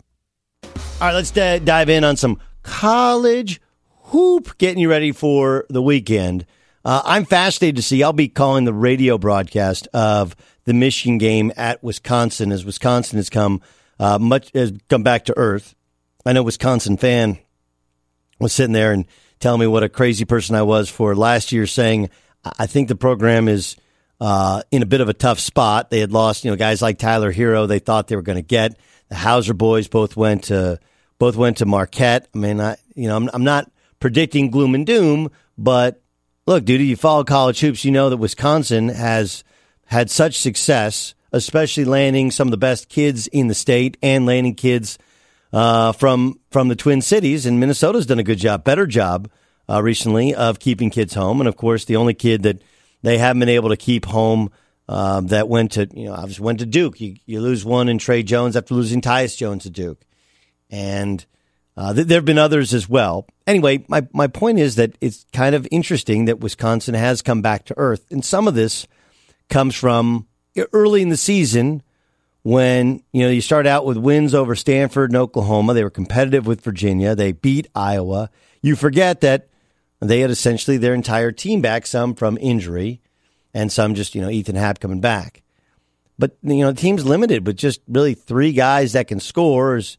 All 0.65 0.71
right, 1.01 1.15
let's 1.15 1.31
d- 1.31 1.59
dive 1.61 1.89
in 1.89 2.05
on 2.05 2.17
some 2.17 2.39
college 2.63 3.61
hoop, 4.05 4.59
getting 4.59 4.79
you 4.79 4.91
ready 4.91 5.13
for 5.13 5.67
the 5.71 5.83
weekend. 5.83 6.45
Uh, 6.85 7.03
I'm 7.05 7.25
fascinated 7.25 7.77
to 7.77 7.83
see. 7.83 8.03
I'll 8.03 8.13
be 8.13 8.29
calling 8.29 8.65
the 8.65 8.73
radio 8.73 9.19
broadcast 9.19 9.89
of 9.93 10.35
the 10.65 10.75
Michigan 10.75 11.19
game 11.19 11.53
at 11.57 11.83
Wisconsin 11.83 12.53
as 12.53 12.65
Wisconsin 12.65 13.17
has 13.17 13.31
come 13.31 13.61
uh, 13.99 14.19
much 14.19 14.51
has 14.55 14.73
come 14.89 15.03
back 15.03 15.27
to 15.27 15.37
earth. 15.37 15.75
I 16.25 16.33
know 16.33 16.43
Wisconsin 16.43 16.97
fan 16.97 17.39
was 18.39 18.53
sitting 18.53 18.73
there 18.73 18.93
and 18.93 19.07
telling 19.41 19.61
me 19.61 19.67
what 19.67 19.83
a 19.83 19.89
crazy 19.89 20.25
person 20.25 20.55
I 20.55 20.63
was 20.63 20.89
for 20.89 21.15
last 21.15 21.53
year, 21.53 21.67
saying 21.67 22.09
I 22.59 22.67
think 22.67 22.89
the 22.89 22.97
program 22.97 23.47
is 23.47 23.77
uh, 24.21 24.63
in 24.71 24.83
a 24.83 24.87
bit 24.87 25.01
of 25.01 25.09
a 25.09 25.15
tough 25.15 25.41
spot. 25.41 25.91
They 25.91 26.01
had 26.01 26.13
lost, 26.13 26.45
you 26.45 26.51
know, 26.51 26.57
guys 26.57 26.83
like 26.83 26.99
Tyler 26.99 27.33
Herro. 27.33 27.67
They 27.67 27.79
thought 27.79 28.09
they 28.09 28.17
were 28.17 28.23
going 28.23 28.37
to 28.37 28.43
get 28.43 28.79
the 29.09 29.17
Hauser 29.17 29.55
boys. 29.55 29.89
Both 29.89 30.17
went 30.17 30.45
to 30.45 30.79
both 31.19 31.37
went 31.37 31.59
to 31.59 31.67
Marquette. 31.67 32.29
I 32.35 32.39
mean, 32.39 32.61
I 32.61 32.77
you 32.95 33.09
know, 33.09 33.17
I'm, 33.17 33.31
I'm 33.33 33.45
not 33.45 33.71
predicting 33.99 34.51
gloom 34.51 34.75
and 34.75 34.87
doom, 34.87 35.31
but 35.57 36.03
look, 36.47 36.65
dude, 36.65 36.81
you 36.81 36.97
follow 36.97 37.25
college 37.25 37.61
hoops, 37.61 37.85
you 37.85 37.91
know 37.91 38.11
that 38.11 38.17
Wisconsin 38.17 38.89
has 38.89 39.45
had 39.87 40.11
such 40.11 40.39
success, 40.39 41.15
especially 41.33 41.85
landing 41.85 42.31
some 42.31 42.49
of 42.49 42.53
the 42.53 42.57
best 42.57 42.89
kids 42.89 43.27
in 43.29 43.49
the 43.49 43.55
state 43.55 43.97
and 44.03 44.27
landing 44.27 44.55
kids 44.55 44.99
uh, 45.53 45.93
from 45.93 46.39
from 46.51 46.69
the 46.69 46.77
Twin 46.77 47.03
Cities. 47.03 47.47
And 47.47 47.59
Minnesota's 47.59 48.07
done 48.07 48.19
a 48.19 48.25
good 48.25 48.39
job, 48.39 48.65
better 48.65 48.87
job 48.87 49.31
uh, 49.69 49.83
recently 49.83 50.35
of 50.35 50.59
keeping 50.59 50.91
kids 50.91 51.15
home. 51.15 51.41
And 51.41 51.49
of 51.49 51.57
course, 51.57 51.85
the 51.85 51.97
only 51.97 52.15
kid 52.15 52.43
that 52.43 52.63
they 53.03 53.19
haven't 53.19 53.41
been 53.41 53.49
able 53.49 53.71
to 53.71 53.77
keep 53.77 54.07
home 54.07 54.51
uh, 54.89 55.21
that 55.23 55.49
went 55.49 55.73
to 55.73 55.89
you 55.95 56.07
know 56.07 56.15
obviously 56.15 56.45
went 56.45 56.61
to 56.61 56.67
Duke. 56.67 57.01
You 57.01 57.17
you 57.27 57.41
lose 57.41 57.65
one 57.65 57.89
in 57.89 57.99
Tre 57.99 58.23
Jones 58.23 58.57
after 58.57 58.75
losing 58.75 59.01
Tyus 59.01 59.37
Jones 59.37 59.63
to 59.63 59.71
Duke, 59.71 60.05
and 60.71 61.25
uh, 61.77 61.95
th- 61.95 62.07
there 62.07 62.19
have 62.19 62.25
been 62.25 62.39
others 62.39 62.75
as 62.75 62.89
well. 62.89 63.27
Anyway, 63.47 63.85
my, 63.89 64.07
my 64.13 64.27
point 64.27 64.59
is 64.59 64.77
that 64.77 64.97
it's 65.01 65.25
kind 65.33 65.55
of 65.55 65.67
interesting 65.71 66.27
that 66.27 66.41
Wisconsin 66.41 66.95
has 66.95 67.23
come 67.23 67.43
back 67.43 67.65
to 67.67 67.79
earth. 67.79 68.05
And 68.11 68.25
some 68.25 68.47
of 68.47 68.55
this 68.55 68.87
comes 69.49 69.75
from 69.75 70.27
early 70.73 71.03
in 71.03 71.09
the 71.09 71.17
season 71.17 71.83
when, 72.43 73.03
you 73.13 73.23
know, 73.23 73.31
you 73.31 73.41
start 73.41 73.67
out 73.67 73.87
with 73.87 73.97
wins 73.97 74.35
over 74.35 74.55
Stanford 74.55 75.11
and 75.11 75.17
Oklahoma. 75.17 75.75
They 75.75 75.85
were 75.85 75.91
competitive 75.91 76.47
with 76.47 76.61
Virginia. 76.63 77.15
They 77.15 77.33
beat 77.33 77.69
Iowa. 77.75 78.31
You 78.63 78.77
forget 78.77 79.21
that 79.21 79.49
they 80.09 80.21
had 80.21 80.31
essentially 80.31 80.79
their 80.79 80.95
entire 80.95 81.33
team 81.33 81.61
back, 81.61 81.87
some 81.87 82.15
from 82.15 82.39
injury 82.41 83.01
and 83.53 83.71
some 83.71 83.95
just, 83.95 84.15
you 84.15 84.21
know, 84.21 84.31
Ethan 84.31 84.57
Happ 84.57 84.81
coming 84.81 85.01
back. 85.01 85.43
But, 86.19 86.37
you 86.43 86.59
know, 86.59 86.73
the 86.73 86.81
team's 86.81 87.05
limited 87.05 87.47
with 87.47 87.57
just 87.57 87.81
really 87.89 88.15
three 88.15 88.53
guys 88.53 88.93
that 88.93 89.09
can 89.09 89.21
score. 89.21 89.77
Is, 89.77 89.99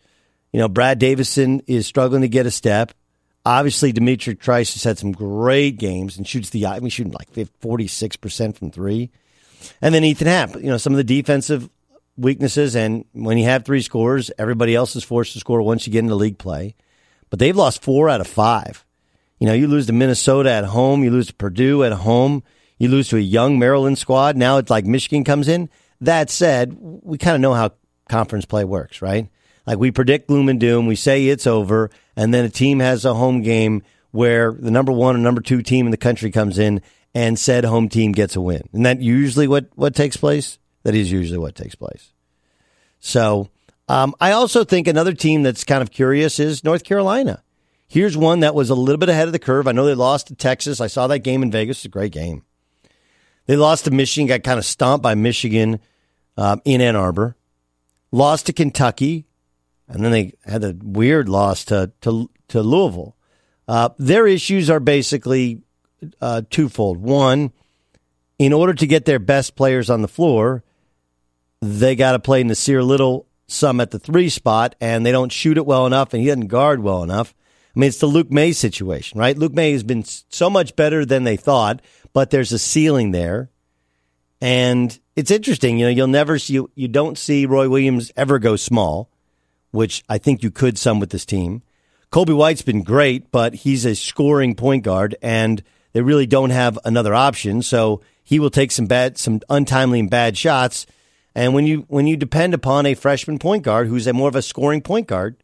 you 0.52 0.60
know, 0.60 0.68
Brad 0.68 1.00
Davison 1.00 1.62
is 1.68 1.88
struggling 1.88 2.22
to 2.22 2.28
get 2.28 2.46
a 2.46 2.52
step. 2.52 2.94
Obviously, 3.46 3.92
D'Mitrik 3.92 4.40
Trice 4.40 4.74
has 4.74 4.84
had 4.84 5.00
some 5.00 5.12
great 5.12 5.78
games 5.78 6.18
and 6.18 6.28
shoots 6.28 6.52
the 6.52 6.68
I 6.68 6.80
mean, 6.80 6.90
shooting 6.90 7.14
like 7.14 7.32
46% 7.32 8.56
from 8.56 8.70
three. 8.70 9.10
And 9.82 9.94
then 9.94 10.04
Ethan 10.04 10.28
Happ, 10.28 10.56
you 10.56 10.70
know, 10.70 10.78
some 10.78 10.94
of 10.94 10.98
the 10.98 11.04
defensive 11.04 11.70
weaknesses. 12.18 12.76
And 12.76 13.06
when 13.14 13.38
you 13.38 13.46
have 13.46 13.66
three 13.66 13.82
scores, 13.82 14.32
everybody 14.38 14.76
else 14.76 14.96
is 14.96 15.04
forced 15.04 15.34
to 15.34 15.40
score 15.40 15.62
once 15.62 15.88
you 15.88 15.94
get 15.94 16.00
into 16.00 16.16
league 16.16 16.38
play. 16.38 16.76
But 17.30 17.40
they've 17.40 17.56
lost 17.56 17.82
four 17.82 18.10
out 18.10 18.22
of 18.22 18.28
five. 18.28 18.86
You 19.42 19.48
know, 19.48 19.54
you 19.54 19.68
lose 19.68 19.88
to 19.88 19.94
Minnesota 19.94 20.52
at 20.52 20.66
home, 20.66 21.04
you 21.04 21.10
lose 21.10 21.26
to 21.26 21.34
Purdue 21.34 21.84
at 21.84 21.94
home, 21.94 22.44
you 22.78 22.90
lose 22.90 23.10
to 23.10 23.18
a 23.18 23.20
young 23.20 23.58
Maryland 23.58 23.98
squad. 23.98 24.38
Now 24.38 24.60
it's 24.60 24.70
like 24.70 24.86
Michigan 24.86 25.24
comes 25.24 25.48
in. 25.48 25.68
That 26.00 26.30
said, 26.30 26.78
we 26.80 27.18
kind 27.18 27.34
of 27.34 27.42
know 27.42 27.56
how 27.56 27.72
conference 28.08 28.46
play 28.46 28.66
works, 28.66 29.02
right? 29.02 29.30
Like 29.66 29.80
we 29.80 29.90
predict 29.90 30.28
gloom 30.28 30.48
and 30.48 30.60
doom, 30.60 30.86
we 30.86 30.96
say 30.96 31.26
it's 31.26 31.48
over, 31.48 31.90
and 32.16 32.32
then 32.32 32.46
a 32.46 32.52
team 32.52 32.82
has 32.82 33.04
a 33.04 33.16
home 33.16 33.42
game 33.42 33.82
where 34.12 34.52
the 34.52 34.70
number 34.70 34.92
one 34.92 35.16
or 35.16 35.20
number 35.20 35.42
two 35.42 35.64
team 35.64 35.88
in 35.88 35.92
the 35.92 35.98
country 35.98 36.30
comes 36.30 36.60
in 36.60 36.80
and 37.16 37.40
said 37.40 37.66
home 37.66 37.90
team 37.90 38.12
gets 38.12 38.36
a 38.36 38.42
win. 38.42 38.70
And 38.74 38.86
that 38.86 39.02
usually 39.02 39.48
what, 39.48 39.70
what 39.74 39.96
takes 39.96 40.18
place? 40.18 40.60
That 40.84 40.94
is 40.94 41.12
usually 41.12 41.40
what 41.40 41.56
takes 41.56 41.74
place. 41.74 42.14
So 43.00 43.50
um, 43.88 44.14
I 44.22 44.34
also 44.34 44.64
think 44.64 44.88
another 44.88 45.14
team 45.14 45.42
that's 45.42 45.64
kind 45.64 45.82
of 45.82 45.90
curious 45.90 46.40
is 46.40 46.64
North 46.64 46.84
Carolina. 46.84 47.42
Here's 47.92 48.16
one 48.16 48.40
that 48.40 48.56
was 48.56 48.70
a 48.70 48.76
little 48.76 48.98
bit 48.98 49.10
ahead 49.10 49.28
of 49.28 49.34
the 49.34 49.38
curve. 49.38 49.68
I 49.68 49.74
know 49.74 49.86
they 49.86 49.96
lost 49.96 50.28
to 50.28 50.36
Texas. 50.36 50.80
I 50.80 50.88
saw 50.88 51.08
that 51.08 51.20
game 51.20 51.44
in 51.44 51.52
Vegas. 51.52 51.80
It's 51.80 51.86
a 51.86 51.90
great 51.90 52.14
game. 52.14 52.46
They 53.48 53.58
lost 53.58 53.84
to 53.84 53.92
Michigan, 53.92 54.30
got 54.30 54.44
kind 54.44 54.58
of 54.58 54.64
stomped 54.64 55.04
by 55.04 55.14
Michigan 55.14 55.82
um, 56.38 56.62
in 56.64 56.80
Ann 56.80 56.96
Arbor. 56.96 57.36
Lost 58.14 58.46
to 58.46 58.54
Kentucky, 58.54 59.26
and 59.90 60.06
then 60.06 60.14
they 60.14 60.36
had 60.46 60.64
a 60.64 60.74
weird 60.82 61.28
loss 61.28 61.66
to 61.66 61.92
to, 62.00 62.30
to 62.48 62.64
Louisville. 62.64 63.18
Uh, 63.68 63.90
their 64.00 64.26
issues 64.26 64.70
are 64.70 64.80
basically 64.80 65.62
uh, 66.22 66.44
twofold. 66.50 66.98
One, 66.98 67.52
in 68.40 68.54
order 68.54 68.74
to 68.74 68.88
get 68.88 69.04
their 69.04 69.20
best 69.20 69.58
players 69.58 69.90
on 69.90 70.02
the 70.02 70.08
floor, 70.08 70.64
they 71.62 71.98
got 71.98 72.14
to 72.14 72.20
play 72.20 72.42
Nassir 72.42 72.86
Little 72.86 73.28
some 73.48 73.82
at 73.82 73.92
the 73.92 74.00
three 74.00 74.30
spot, 74.30 74.78
and 74.80 75.06
they 75.06 75.12
don't 75.12 75.34
shoot 75.34 75.58
it 75.58 75.66
well 75.66 75.86
enough, 75.86 76.14
and 76.14 76.22
he 76.22 76.30
doesn't 76.30 76.48
guard 76.48 76.82
well 76.82 77.04
enough. 77.04 77.36
I 77.76 77.80
mean, 77.80 77.88
it's 77.88 78.00
the 78.00 78.08
Luke 78.08 78.32
Maye 78.32 78.52
situation, 78.52 79.20
right? 79.20 79.38
Luke 79.38 79.54
Maye 79.54 79.72
has 79.72 79.84
been 79.84 80.04
so 80.04 80.50
much 80.50 80.76
better 80.76 81.06
than 81.06 81.24
they 81.24 81.38
thought, 81.38 81.82
but 82.14 82.30
there's 82.30 82.52
a 82.52 82.60
ceiling 82.60 83.12
there. 83.12 83.50
And 84.42 84.98
it's 85.16 85.32
interesting, 85.32 85.78
you 85.80 85.86
know, 85.86 85.92
you'll 85.92 86.08
never 86.08 86.40
see, 86.40 86.54
you, 86.54 86.72
you 86.76 86.88
don't 86.88 87.18
see 87.18 87.46
Roy 87.46 87.70
Williams 87.70 88.12
ever 88.18 88.40
go 88.40 88.56
small 88.56 89.12
which 89.72 90.04
I 90.08 90.18
think 90.18 90.44
you 90.44 90.52
could 90.52 90.78
some 90.78 91.00
with 91.00 91.10
this 91.10 91.26
team. 91.26 91.64
Coby 92.12 92.36
White's 92.36 92.62
been 92.62 92.84
great, 92.84 93.32
but 93.32 93.56
he's 93.56 93.86
a 93.86 93.96
scoring 93.96 94.54
point 94.54 94.84
guard, 94.84 95.16
and 95.22 95.64
they 95.94 96.02
really 96.02 96.28
don't 96.28 96.50
have 96.50 96.78
another 96.84 97.16
option. 97.16 97.62
So 97.62 98.02
he 98.24 98.38
will 98.38 98.50
take 98.50 98.72
some 98.72 98.86
bad, 98.86 99.18
some 99.18 99.42
untimely 99.50 100.02
and 100.02 100.10
bad 100.10 100.38
shots. 100.38 100.86
And 101.34 101.54
when 101.54 101.66
you 101.66 101.86
when 101.88 102.08
you 102.08 102.18
depend 102.18 102.54
upon 102.54 102.86
a 102.86 102.94
freshman 102.94 103.40
point 103.40 103.64
guard 103.64 103.88
who's 103.88 104.08
a 104.08 104.14
more 104.14 104.28
of 104.28 104.36
a 104.36 104.42
scoring 104.42 104.82
point 104.82 105.08
guard, 105.08 105.38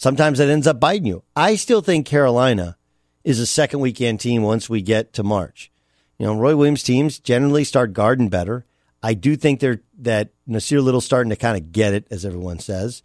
sometimes 0.00 0.38
that 0.38 0.48
ends 0.48 0.66
up 0.66 0.80
biting 0.80 1.06
you. 1.06 1.22
I 1.36 1.56
still 1.56 1.82
think 1.82 2.06
Carolina 2.06 2.76
is 3.22 3.38
a 3.38 3.46
second 3.46 3.80
weekend 3.80 4.20
team 4.20 4.42
once 4.42 4.68
we 4.70 4.82
get 4.82 5.12
to 5.12 5.22
March. 5.22 5.70
You 6.18 6.26
know, 6.26 6.34
Roy 6.34 6.56
Williams 6.56 6.82
teams 6.82 7.18
generally 7.18 7.64
start 7.64 7.92
guarding 7.92 8.28
better. 8.28 8.64
I 9.02 9.14
do 9.14 9.36
think 9.36 9.60
they're 9.60 9.80
that 9.98 10.30
Nassir 10.48 10.82
Little 10.82 11.00
starting 11.00 11.30
to 11.30 11.36
kind 11.36 11.56
of 11.56 11.72
get 11.72 11.94
it, 11.94 12.06
as 12.10 12.24
everyone 12.24 12.58
says 12.58 13.02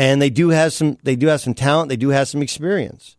and 0.00 0.22
they 0.22 0.30
do 0.30 0.48
have 0.48 0.72
some 0.72 0.96
they 1.02 1.14
do 1.14 1.26
have 1.26 1.42
some 1.42 1.52
talent, 1.52 1.90
they 1.90 1.96
do 1.96 2.08
have 2.08 2.26
some 2.26 2.40
experience. 2.40 3.16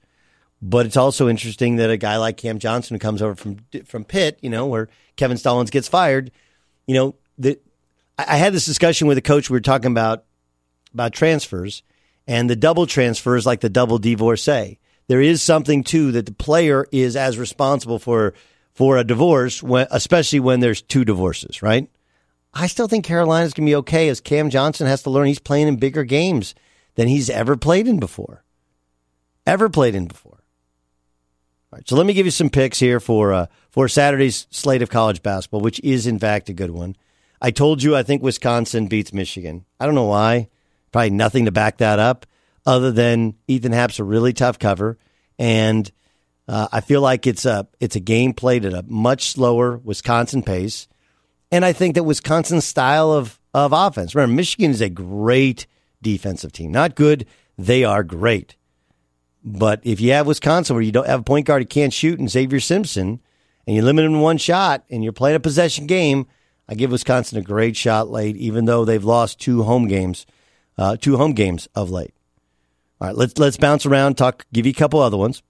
But 0.63 0.85
it's 0.87 0.97
also 0.97 1.27
interesting 1.27 1.75
that 1.77 1.91
a 1.91 1.97
guy 1.97 2.17
like 2.17 2.37
Cam 2.37 2.57
Johnson 2.57 2.95
who 2.95 2.99
comes 2.99 3.21
over 3.21 3.35
from 3.35 3.57
from 3.85 4.03
Pitt, 4.03 4.39
you 4.41 4.49
know, 4.49 4.65
where 4.65 4.89
Kevin 5.15 5.37
Stallings 5.37 5.69
gets 5.69 5.87
fired, 5.87 6.31
you 6.87 6.95
know, 6.95 7.15
that 7.37 7.63
I 8.17 8.37
had 8.37 8.53
this 8.53 8.65
discussion 8.65 9.07
with 9.07 9.17
a 9.17 9.21
coach. 9.21 9.49
We 9.49 9.55
were 9.55 9.61
talking 9.61 9.91
about 9.91 10.25
about 10.93 11.13
transfers 11.13 11.83
and 12.27 12.49
the 12.49 12.55
double 12.55 12.85
transfers, 12.85 13.45
like 13.45 13.61
the 13.61 13.69
double 13.69 13.97
divorcee. 13.97 14.79
There 15.07 15.21
is 15.21 15.41
something 15.41 15.83
too 15.83 16.11
that 16.13 16.25
the 16.25 16.33
player 16.33 16.85
is 16.91 17.15
as 17.15 17.37
responsible 17.37 17.99
for 17.99 18.33
for 18.73 18.97
a 18.97 19.03
divorce, 19.03 19.61
when, 19.61 19.87
especially 19.91 20.39
when 20.39 20.61
there's 20.61 20.81
two 20.81 21.03
divorces, 21.03 21.61
right? 21.61 21.89
I 22.53 22.67
still 22.67 22.87
think 22.87 23.05
Carolina's 23.05 23.53
going 23.53 23.65
to 23.65 23.69
be 23.69 23.75
okay 23.77 24.09
as 24.09 24.21
Cam 24.21 24.49
Johnson 24.49 24.87
has 24.87 25.03
to 25.03 25.09
learn 25.09 25.27
he's 25.27 25.39
playing 25.39 25.67
in 25.67 25.75
bigger 25.75 26.03
games 26.03 26.55
than 26.95 27.07
he's 27.07 27.29
ever 27.29 27.55
played 27.55 27.87
in 27.87 27.99
before. 27.99 28.43
Ever 29.45 29.69
played 29.69 29.95
in 29.95 30.07
before. 30.07 30.39
All 31.71 31.77
right, 31.77 31.87
so 31.87 31.95
let 31.95 32.05
me 32.05 32.13
give 32.13 32.25
you 32.25 32.31
some 32.31 32.49
picks 32.49 32.79
here 32.79 32.99
for 32.99 33.33
uh, 33.33 33.45
for 33.69 33.87
Saturday's 33.87 34.47
slate 34.51 34.81
of 34.81 34.89
college 34.89 35.23
basketball, 35.23 35.61
which 35.61 35.79
is 35.83 36.05
in 36.05 36.19
fact 36.19 36.49
a 36.49 36.53
good 36.53 36.71
one. 36.71 36.95
I 37.41 37.51
told 37.51 37.81
you 37.81 37.95
I 37.95 38.03
think 38.03 38.21
Wisconsin 38.21 38.87
beats 38.87 39.13
Michigan. 39.13 39.65
I 39.79 39.85
don't 39.85 39.95
know 39.95 40.05
why. 40.05 40.49
Probably 40.91 41.11
nothing 41.11 41.45
to 41.45 41.51
back 41.51 41.77
that 41.77 41.99
up, 41.99 42.25
other 42.65 42.91
than 42.91 43.35
Ethan 43.47 43.71
Happ's 43.71 43.99
a 43.99 44.03
really 44.03 44.33
tough 44.33 44.59
cover, 44.59 44.97
and 45.39 45.89
uh, 46.47 46.67
I 46.71 46.81
feel 46.81 47.01
like 47.01 47.25
it's 47.27 47.45
a 47.45 47.67
it's 47.79 47.95
a 47.95 48.01
game 48.01 48.33
played 48.33 48.65
at 48.65 48.73
a 48.73 48.83
much 48.87 49.31
slower 49.31 49.77
Wisconsin 49.77 50.43
pace, 50.43 50.87
and 51.51 51.63
I 51.63 51.73
think 51.73 51.95
that 51.95 52.03
Wisconsin's 52.03 52.65
style 52.65 53.11
of 53.11 53.39
of 53.53 53.73
offense. 53.73 54.15
Remember, 54.15 54.35
Michigan 54.35 54.71
is 54.71 54.81
a 54.81 54.89
great 54.89 55.67
defensive 56.01 56.51
team, 56.51 56.71
not 56.71 56.95
good. 56.95 57.25
They 57.57 57.83
are 57.83 58.03
great. 58.03 58.55
But 59.43 59.81
if 59.83 59.99
you 59.99 60.11
have 60.11 60.27
Wisconsin 60.27 60.75
where 60.75 60.83
you 60.83 60.91
don't 60.91 61.07
have 61.07 61.21
a 61.21 61.23
point 61.23 61.47
guard 61.47 61.63
who 61.63 61.67
can't 61.67 61.93
shoot 61.93 62.19
and 62.19 62.29
Xavier 62.29 62.59
Simpson, 62.59 63.21
and 63.65 63.75
you 63.75 63.81
limit 63.81 64.05
him 64.05 64.13
to 64.13 64.19
one 64.19 64.37
shot, 64.37 64.83
and 64.89 65.03
you're 65.03 65.13
playing 65.13 65.35
a 65.35 65.39
possession 65.39 65.87
game, 65.87 66.27
I 66.67 66.75
give 66.75 66.91
Wisconsin 66.91 67.37
a 67.37 67.41
great 67.41 67.75
shot 67.75 68.09
late, 68.09 68.37
even 68.37 68.65
though 68.65 68.85
they've 68.85 69.03
lost 69.03 69.39
two 69.39 69.63
home 69.63 69.87
games, 69.87 70.25
uh, 70.77 70.97
two 70.97 71.17
home 71.17 71.33
games 71.33 71.67
of 71.75 71.89
late. 71.89 72.13
All 72.99 73.07
right, 73.07 73.15
let's 73.15 73.37
let's 73.37 73.57
bounce 73.57 73.85
around, 73.85 74.15
talk, 74.15 74.45
give 74.53 74.65
you 74.65 74.71
a 74.71 74.75
couple 74.75 74.99
other 74.99 75.17
ones. 75.17 75.41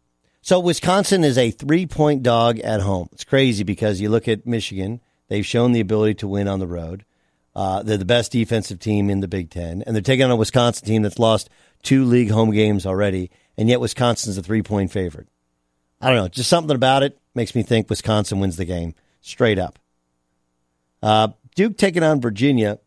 So 0.41 0.59
Wisconsin 0.59 1.23
is 1.23 1.37
a 1.37 1.51
three 1.51 1.85
point 1.85 2.23
dog 2.23 2.59
at 2.59 2.81
home. 2.81 3.09
It's 3.11 3.23
crazy 3.23 3.63
because 3.63 4.01
you 4.01 4.09
look 4.09 4.27
at 4.27 4.47
Michigan; 4.47 5.01
they've 5.27 5.45
shown 5.45 5.71
the 5.71 5.81
ability 5.81 6.15
to 6.15 6.27
win 6.27 6.47
on 6.47 6.59
the 6.59 6.67
road. 6.67 7.05
Uh, 7.53 7.83
they're 7.83 7.97
the 7.97 8.05
best 8.05 8.31
defensive 8.31 8.79
team 8.79 9.09
in 9.09 9.19
the 9.19 9.27
Big 9.27 9.49
Ten, 9.49 9.83
and 9.85 9.93
they're 9.93 10.01
taking 10.01 10.23
on 10.23 10.31
a 10.31 10.35
Wisconsin 10.37 10.87
team 10.87 11.01
that's 11.01 11.19
lost 11.19 11.49
two 11.83 12.05
league 12.05 12.31
home 12.31 12.51
games 12.51 12.85
already 12.85 13.29
and 13.57 13.69
yet 13.69 13.79
Wisconsin's 13.79 14.37
a 14.37 14.43
three 14.43 14.63
point 14.63 14.91
favorite. 14.91 15.27
I 15.99 16.07
don't 16.07 16.17
know, 16.17 16.27
just 16.27 16.49
something 16.49 16.75
about 16.75 17.03
it 17.03 17.19
makes 17.35 17.53
me 17.53 17.63
think 17.63 17.89
Wisconsin 17.89 18.39
wins 18.39 18.57
the 18.57 18.65
game 18.65 18.95
straight 19.21 19.59
up. 19.59 19.77
Uh, 21.03 21.29
Duke 21.55 21.77
taking 21.77 22.03
on 22.03 22.21
Virginia, 22.21 22.79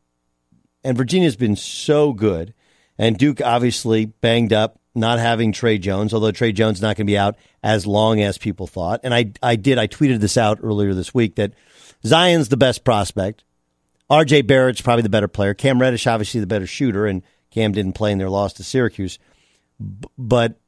and 0.84 0.96
Virginia's 0.96 1.36
been 1.36 1.56
so 1.56 2.12
good, 2.12 2.54
and 2.98 3.18
Duke 3.18 3.40
obviously 3.40 4.06
banged 4.06 4.52
up, 4.52 4.78
not 4.94 5.18
having 5.18 5.52
Tre 5.52 5.78
Jones, 5.78 6.14
although 6.14 6.30
Tre 6.30 6.52
Jones 6.52 6.80
not 6.80 6.96
going 6.96 7.06
to 7.06 7.10
be 7.10 7.18
out 7.18 7.36
as 7.62 7.86
long 7.86 8.20
as 8.20 8.38
people 8.38 8.66
thought. 8.66 9.00
And 9.02 9.14
I, 9.14 9.32
I 9.42 9.56
did, 9.56 9.78
I 9.78 9.86
tweeted 9.86 10.20
this 10.20 10.36
out 10.36 10.58
earlier 10.62 10.94
this 10.94 11.14
week 11.14 11.36
that 11.36 11.52
Zion's 12.06 12.48
the 12.48 12.56
best 12.56 12.84
prospect. 12.84 13.44
RJ 14.10 14.46
Barrett's 14.46 14.82
probably 14.82 15.02
the 15.02 15.08
better 15.08 15.28
player. 15.28 15.54
Cam 15.54 15.80
Reddish, 15.80 16.06
obviously 16.06 16.40
the 16.40 16.46
better 16.46 16.66
shooter, 16.66 17.06
and 17.06 17.22
Cam 17.50 17.72
didn't 17.72 17.94
play 17.94 18.12
in 18.12 18.18
their 18.18 18.30
loss 18.30 18.52
to 18.54 18.64
Syracuse. 18.64 19.18
But 20.18 20.60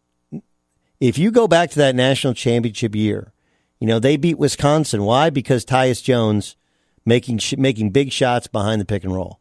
if 1.00 1.18
you 1.18 1.30
go 1.30 1.46
back 1.46 1.70
to 1.70 1.78
that 1.78 1.94
national 1.94 2.34
championship 2.34 2.94
year, 2.94 3.32
you 3.78 3.86
know 3.86 3.98
they 3.98 4.16
beat 4.16 4.38
Wisconsin. 4.38 5.04
Why? 5.04 5.30
Because 5.30 5.64
Tyus 5.64 6.02
Jones 6.02 6.56
making 7.04 7.40
making 7.58 7.90
big 7.90 8.10
shots 8.10 8.46
behind 8.46 8.80
the 8.80 8.86
pick 8.86 9.04
and 9.04 9.14
roll. 9.14 9.40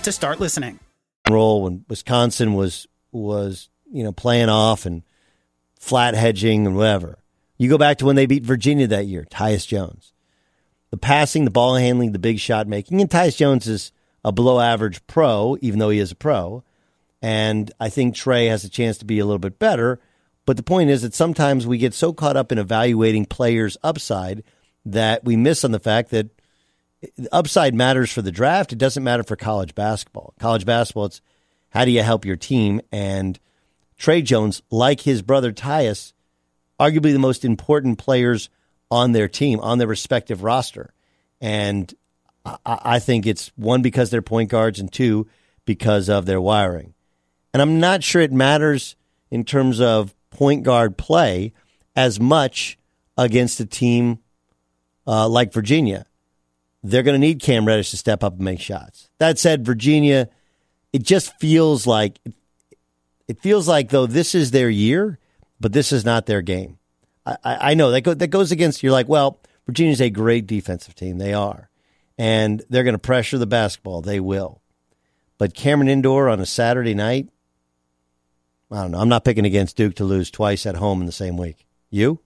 to 0.03 0.11
start 0.11 0.39
listening. 0.39 0.79
Role 1.29 1.63
when 1.63 1.85
Wisconsin 1.87 2.53
was 2.53 2.87
was 3.11 3.69
you 3.91 4.03
know 4.03 4.11
playing 4.11 4.49
off 4.49 4.85
and 4.85 5.03
flat 5.79 6.15
hedging 6.15 6.65
and 6.65 6.75
whatever. 6.75 7.19
You 7.57 7.69
go 7.69 7.77
back 7.77 7.97
to 7.99 8.05
when 8.05 8.15
they 8.15 8.25
beat 8.25 8.43
Virginia 8.43 8.87
that 8.87 9.05
year, 9.05 9.25
Tyus 9.29 9.67
Jones. 9.67 10.13
The 10.89 10.97
passing, 10.97 11.45
the 11.45 11.51
ball 11.51 11.75
handling, 11.75 12.11
the 12.11 12.19
big 12.19 12.39
shot 12.39 12.67
making, 12.67 12.99
and 12.99 13.09
Tyus 13.09 13.37
Jones 13.37 13.67
is 13.67 13.91
a 14.25 14.31
below 14.31 14.59
average 14.59 15.05
pro, 15.07 15.57
even 15.61 15.79
though 15.79 15.89
he 15.89 15.99
is 15.99 16.11
a 16.11 16.15
pro. 16.15 16.63
And 17.21 17.71
I 17.79 17.89
think 17.89 18.15
Tre 18.15 18.47
has 18.47 18.63
a 18.63 18.69
chance 18.69 18.97
to 18.97 19.05
be 19.05 19.19
a 19.19 19.25
little 19.25 19.39
bit 19.39 19.59
better. 19.59 19.99
But 20.45 20.57
the 20.57 20.63
point 20.63 20.89
is 20.89 21.03
that 21.03 21.13
sometimes 21.13 21.67
we 21.67 21.77
get 21.77 21.93
so 21.93 22.13
caught 22.13 22.35
up 22.35 22.51
in 22.51 22.57
evaluating 22.57 23.25
players' 23.25 23.77
upside 23.83 24.43
that 24.85 25.23
we 25.23 25.35
miss 25.35 25.63
on 25.63 25.71
the 25.71 25.79
fact 25.79 26.09
that 26.09 26.29
upside 27.31 27.73
matters 27.73 28.11
for 28.11 28.21
the 28.21 28.31
draft. 28.31 28.71
It 28.71 28.77
doesn't 28.77 29.03
matter 29.03 29.23
for 29.23 29.35
college 29.35 29.75
basketball. 29.75 30.33
College 30.39 30.65
basketball, 30.65 31.05
it's 31.05 31.21
how 31.69 31.85
do 31.85 31.91
you 31.91 32.03
help 32.03 32.25
your 32.25 32.35
team? 32.35 32.81
And 32.91 33.39
Tre 33.97 34.21
Jones, 34.21 34.61
like 34.69 35.01
his 35.01 35.21
brother 35.21 35.51
Tyus, 35.51 36.13
arguably 36.79 37.13
the 37.13 37.19
most 37.19 37.45
important 37.45 37.97
players 37.97 38.49
on 38.89 39.13
their 39.13 39.27
team, 39.27 39.59
on 39.59 39.77
their 39.77 39.87
respective 39.87 40.43
roster. 40.43 40.93
And 41.39 41.93
I, 42.45 42.57
I 42.65 42.99
think 42.99 43.25
it's 43.25 43.51
one, 43.55 43.81
because 43.81 44.09
they're 44.09 44.21
point 44.21 44.49
guards, 44.49 44.79
and 44.79 44.91
two, 44.91 45.27
because 45.65 46.09
of 46.09 46.25
their 46.25 46.41
wiring. 46.41 46.93
And 47.53 47.61
I'm 47.61 47.79
not 47.79 48.03
sure 48.03 48.21
it 48.21 48.31
matters 48.31 48.95
in 49.29 49.43
terms 49.43 49.79
of 49.79 50.13
point 50.29 50.63
guard 50.63 50.97
play 50.97 51.53
as 51.95 52.19
much 52.19 52.77
against 53.17 53.59
a 53.59 53.65
team 53.65 54.19
uh, 55.05 55.27
like 55.27 55.53
Virginia 55.53 56.05
they're 56.83 57.03
going 57.03 57.19
to 57.19 57.27
need 57.27 57.41
Cam 57.41 57.65
Reddish 57.65 57.91
to 57.91 57.97
step 57.97 58.23
up 58.23 58.33
and 58.33 58.41
make 58.41 58.59
shots. 58.59 59.09
That 59.19 59.37
said, 59.37 59.65
Virginia, 59.65 60.29
it 60.93 61.03
just 61.03 61.37
feels 61.39 61.85
like 61.85 62.19
it 63.27 63.39
feels 63.39 63.67
like 63.67 63.89
though 63.89 64.07
this 64.07 64.35
is 64.35 64.51
their 64.51 64.69
year, 64.69 65.19
but 65.59 65.73
this 65.73 65.91
is 65.91 66.03
not 66.03 66.25
their 66.25 66.41
game. 66.41 66.77
I, 67.25 67.37
I 67.43 67.73
know 67.75 67.91
that 67.91 68.01
go, 68.01 68.13
that 68.13 68.27
goes 68.27 68.51
against. 68.51 68.81
You're 68.81 68.91
like, 68.91 69.07
well, 69.07 69.39
Virginia's 69.65 70.01
a 70.01 70.09
great 70.09 70.47
defensive 70.47 70.95
team. 70.95 71.17
They 71.17 71.33
are, 71.33 71.69
and 72.17 72.63
they're 72.69 72.83
going 72.83 72.95
to 72.95 72.99
pressure 72.99 73.37
the 73.37 73.45
basketball. 73.45 74.01
They 74.01 74.19
will, 74.19 74.61
but 75.37 75.53
Cameron 75.53 75.89
Indoor 75.89 76.29
on 76.29 76.39
a 76.39 76.45
Saturday 76.45 76.95
night. 76.95 77.29
I 78.71 78.81
don't 78.81 78.91
know. 78.91 78.99
I'm 78.99 79.09
not 79.09 79.25
picking 79.25 79.45
against 79.45 79.75
Duke 79.75 79.95
to 79.95 80.05
lose 80.05 80.31
twice 80.31 80.65
at 80.65 80.77
home 80.77 81.01
in 81.01 81.05
the 81.05 81.11
same 81.11 81.35
week. 81.35 81.67
You? 81.89 82.21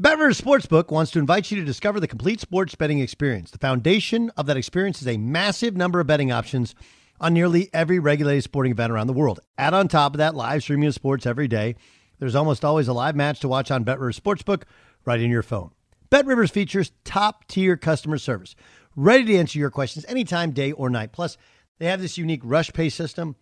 BetRivers 0.00 0.40
Sportsbook 0.40 0.92
wants 0.92 1.10
to 1.10 1.18
invite 1.18 1.50
you 1.50 1.58
to 1.58 1.66
discover 1.66 1.98
the 1.98 2.06
complete 2.06 2.38
sports 2.38 2.72
betting 2.76 3.00
experience. 3.00 3.50
The 3.50 3.58
foundation 3.58 4.30
of 4.36 4.46
that 4.46 4.56
experience 4.56 5.02
is 5.02 5.08
a 5.08 5.16
massive 5.16 5.76
number 5.76 5.98
of 5.98 6.06
betting 6.06 6.30
options 6.30 6.76
on 7.20 7.34
nearly 7.34 7.68
every 7.72 7.98
regulated 7.98 8.44
sporting 8.44 8.70
event 8.70 8.92
around 8.92 9.08
the 9.08 9.12
world. 9.12 9.40
Add 9.58 9.74
on 9.74 9.88
top 9.88 10.14
of 10.14 10.18
that 10.18 10.36
live 10.36 10.62
streaming 10.62 10.86
of 10.86 10.94
sports 10.94 11.26
every 11.26 11.48
day. 11.48 11.74
There's 12.20 12.36
almost 12.36 12.64
always 12.64 12.86
a 12.86 12.92
live 12.92 13.16
match 13.16 13.40
to 13.40 13.48
watch 13.48 13.72
on 13.72 13.84
BetRivers 13.84 14.20
Sportsbook 14.20 14.62
right 15.04 15.20
in 15.20 15.32
your 15.32 15.42
phone. 15.42 15.72
BetRivers 16.12 16.52
features 16.52 16.92
top-tier 17.02 17.76
customer 17.76 18.18
service, 18.18 18.54
ready 18.94 19.24
to 19.24 19.36
answer 19.36 19.58
your 19.58 19.72
questions 19.72 20.04
anytime, 20.06 20.52
day 20.52 20.70
or 20.70 20.88
night. 20.88 21.10
Plus, 21.10 21.36
they 21.80 21.86
have 21.86 22.00
this 22.00 22.16
unique 22.16 22.42
rush 22.44 22.72
pay 22.72 22.88
system, 22.88 23.34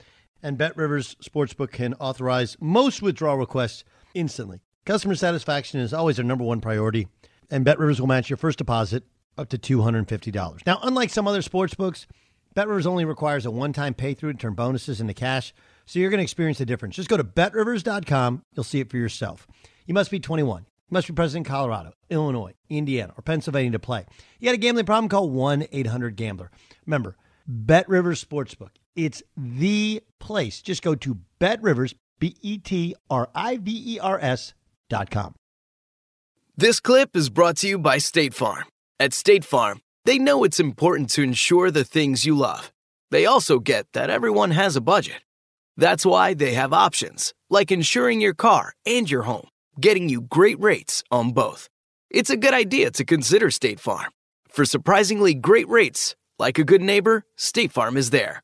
and 0.42 0.56
BetRivers 0.56 1.16
Sportsbook 1.16 1.72
can 1.72 1.92
authorize 2.00 2.56
most 2.62 3.02
withdrawal 3.02 3.36
requests 3.36 3.84
instantly. 4.14 4.62
Customer 4.86 5.16
satisfaction 5.16 5.80
is 5.80 5.92
always 5.92 6.16
our 6.20 6.24
number 6.24 6.44
one 6.44 6.60
priority, 6.60 7.08
and 7.50 7.64
Bet 7.64 7.80
Rivers 7.80 8.00
will 8.00 8.06
match 8.06 8.30
your 8.30 8.36
first 8.36 8.58
deposit 8.58 9.02
up 9.36 9.48
to 9.48 9.58
$250. 9.58 10.64
Now, 10.64 10.78
unlike 10.80 11.10
some 11.10 11.26
other 11.26 11.42
sports 11.42 11.74
books, 11.74 12.06
Bet 12.54 12.68
Rivers 12.68 12.86
only 12.86 13.04
requires 13.04 13.44
a 13.44 13.50
one-time 13.50 13.94
pay-through 13.94 14.34
to 14.34 14.38
turn 14.38 14.54
bonuses 14.54 15.00
into 15.00 15.12
cash, 15.12 15.52
so 15.86 15.98
you're 15.98 16.08
going 16.08 16.18
to 16.18 16.22
experience 16.22 16.58
the 16.58 16.66
difference. 16.66 16.94
Just 16.94 17.08
go 17.08 17.16
to 17.16 17.24
betrivers.com. 17.24 18.44
You'll 18.54 18.62
see 18.62 18.78
it 18.78 18.88
for 18.88 18.96
yourself. 18.96 19.48
You 19.86 19.94
must 19.94 20.12
be 20.12 20.20
21. 20.20 20.62
You 20.62 20.94
must 20.94 21.08
be 21.08 21.14
present 21.14 21.44
in 21.44 21.50
Colorado, 21.50 21.92
Illinois, 22.08 22.54
Indiana, 22.70 23.12
or 23.18 23.22
Pennsylvania 23.22 23.72
to 23.72 23.80
play. 23.80 24.06
You 24.38 24.46
got 24.46 24.54
a 24.54 24.58
gambling 24.58 24.86
problem? 24.86 25.08
Call 25.08 25.28
1-800-GAMBLER. 25.30 26.52
Remember, 26.86 27.16
Bet 27.44 27.88
Rivers 27.88 28.24
Sportsbook. 28.24 28.70
It's 28.94 29.20
the 29.36 30.04
place. 30.20 30.62
Just 30.62 30.82
go 30.82 30.94
to 30.94 31.18
Bet 31.40 31.60
Rivers, 31.60 31.92
B-E-T-R-I-V-E-R-S 32.20 32.94
This 36.56 36.80
clip 36.80 37.16
is 37.16 37.28
brought 37.28 37.56
to 37.58 37.68
you 37.68 37.78
by 37.78 37.98
State 37.98 38.34
Farm. 38.34 38.64
At 38.98 39.12
State 39.12 39.44
Farm, 39.44 39.80
they 40.04 40.18
know 40.18 40.44
it's 40.44 40.60
important 40.60 41.10
to 41.10 41.22
insure 41.22 41.70
the 41.70 41.84
things 41.84 42.24
you 42.24 42.36
love. 42.36 42.72
They 43.10 43.26
also 43.26 43.58
get 43.58 43.86
that 43.92 44.10
everyone 44.10 44.52
has 44.52 44.76
a 44.76 44.80
budget. 44.80 45.22
That's 45.76 46.06
why 46.06 46.34
they 46.34 46.54
have 46.54 46.72
options, 46.72 47.34
like 47.50 47.70
insuring 47.70 48.20
your 48.20 48.34
car 48.34 48.72
and 48.86 49.10
your 49.10 49.22
home, 49.22 49.48
getting 49.80 50.08
you 50.08 50.22
great 50.22 50.58
rates 50.60 51.02
on 51.10 51.32
both. 51.32 51.68
It's 52.10 52.30
a 52.30 52.36
good 52.36 52.54
idea 52.54 52.90
to 52.92 53.04
consider 53.04 53.50
State 53.50 53.80
Farm. 53.80 54.10
For 54.48 54.64
surprisingly 54.64 55.34
great 55.34 55.68
rates, 55.68 56.16
like 56.38 56.58
a 56.58 56.64
good 56.64 56.80
neighbor, 56.80 57.24
State 57.36 57.72
Farm 57.72 57.96
is 57.96 58.10
there. 58.10 58.42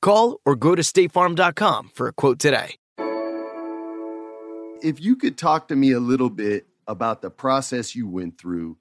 Call 0.00 0.40
or 0.44 0.56
go 0.56 0.74
to 0.74 0.82
statefarm.com 0.82 1.90
for 1.94 2.08
a 2.08 2.12
quote 2.12 2.38
today 2.38 2.74
if 4.82 5.00
you 5.00 5.16
could 5.16 5.38
talk 5.38 5.68
to 5.68 5.76
me 5.76 5.92
a 5.92 6.00
little 6.00 6.30
bit 6.30 6.66
about 6.86 7.22
the 7.22 7.30
process 7.30 7.94
you 7.94 8.08
went 8.08 8.38
through, 8.38 8.76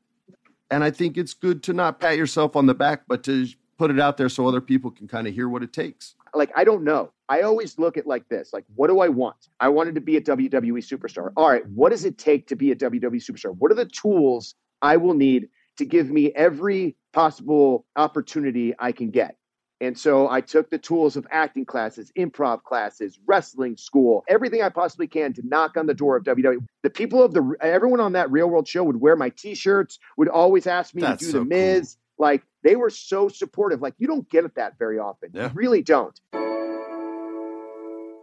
and 0.70 0.84
I 0.84 0.92
think 0.92 1.18
it's 1.18 1.34
good 1.34 1.64
to 1.64 1.74
not 1.74 2.00
pat 2.00 2.18
yourself 2.18 2.56
on 2.56 2.66
the 2.66 2.74
back, 2.74 3.04
but 3.08 3.24
to 3.26 3.48
put 3.78 3.92
it 3.92 4.00
out 4.00 4.18
there 4.18 4.30
so 4.30 4.48
other 4.48 4.62
people 4.62 4.92
can 4.92 5.08
kind 5.08 5.28
of 5.28 5.34
hear 5.34 5.50
what 5.50 5.64
it 5.64 5.74
takes. 5.74 6.16
Like, 6.34 6.52
I 6.56 6.64
don't 6.64 6.84
know. 6.84 7.12
I 7.30 7.42
always 7.42 7.78
look 7.78 7.98
at 7.98 8.08
like 8.08 8.28
this 8.30 8.54
like, 8.54 8.64
what 8.76 8.88
do 8.88 9.00
I 9.00 9.10
want? 9.10 9.50
I 9.60 9.70
wanted 9.70 9.96
to 9.96 10.02
be 10.02 10.18
a 10.18 10.22
WWE 10.22 10.80
superstar. 10.80 11.32
All 11.36 11.50
right, 11.50 11.66
what 11.68 11.90
does 11.90 12.06
it 12.06 12.18
take 12.18 12.48
to 12.48 12.56
be 12.56 12.72
a 12.72 12.76
WWE 12.76 13.16
superstar? 13.16 13.56
What 13.58 13.72
are 13.72 13.76
the 13.76 13.86
tools 13.86 14.56
I 14.82 14.98
will 14.98 15.14
need 15.14 15.50
to 15.78 15.86
give 15.86 16.10
me 16.10 16.32
every 16.34 16.96
possible 17.14 17.86
opportunity 17.96 18.74
I 18.80 18.92
can 18.92 19.10
get? 19.12 19.36
And 19.82 19.98
so 19.98 20.30
I 20.30 20.42
took 20.42 20.70
the 20.70 20.78
tools 20.78 21.18
of 21.18 21.26
acting 21.32 21.66
classes, 21.66 22.12
improv 22.16 22.62
classes, 22.62 23.18
wrestling 23.26 23.78
school, 23.78 24.24
everything 24.30 24.62
I 24.62 24.70
possibly 24.70 25.08
can 25.08 25.34
to 25.34 25.42
knock 25.44 25.76
on 25.76 25.88
the 25.88 25.96
door 25.96 26.16
of 26.16 26.24
WWE. 26.24 26.64
The 26.84 26.92
people 26.92 27.24
of 27.24 27.34
the 27.34 27.56
everyone 27.62 28.00
on 28.00 28.14
that 28.14 28.30
real 28.30 28.48
world 28.48 28.68
show 28.68 28.84
would 28.84 29.02
wear 29.02 29.16
my 29.16 29.30
t-shirts, 29.30 29.98
would 30.18 30.28
always 30.28 30.68
ask 30.68 30.94
me 30.94 31.02
That's 31.02 31.20
to 31.22 31.26
do 31.26 31.32
so 31.32 31.40
the 31.40 31.46
Miz. 31.46 31.96
Cool. 31.96 32.28
Like 32.28 32.44
they 32.64 32.76
were 32.76 32.92
so 32.92 33.28
supportive. 33.28 33.82
Like 33.82 33.96
you 33.98 34.06
don't 34.06 34.30
get 34.30 34.46
it 34.46 34.54
that 34.54 34.78
very 34.78 35.00
often. 35.00 35.32
Yeah. 35.34 35.46
You 35.48 35.52
really 35.56 35.82
don't. 35.82 36.18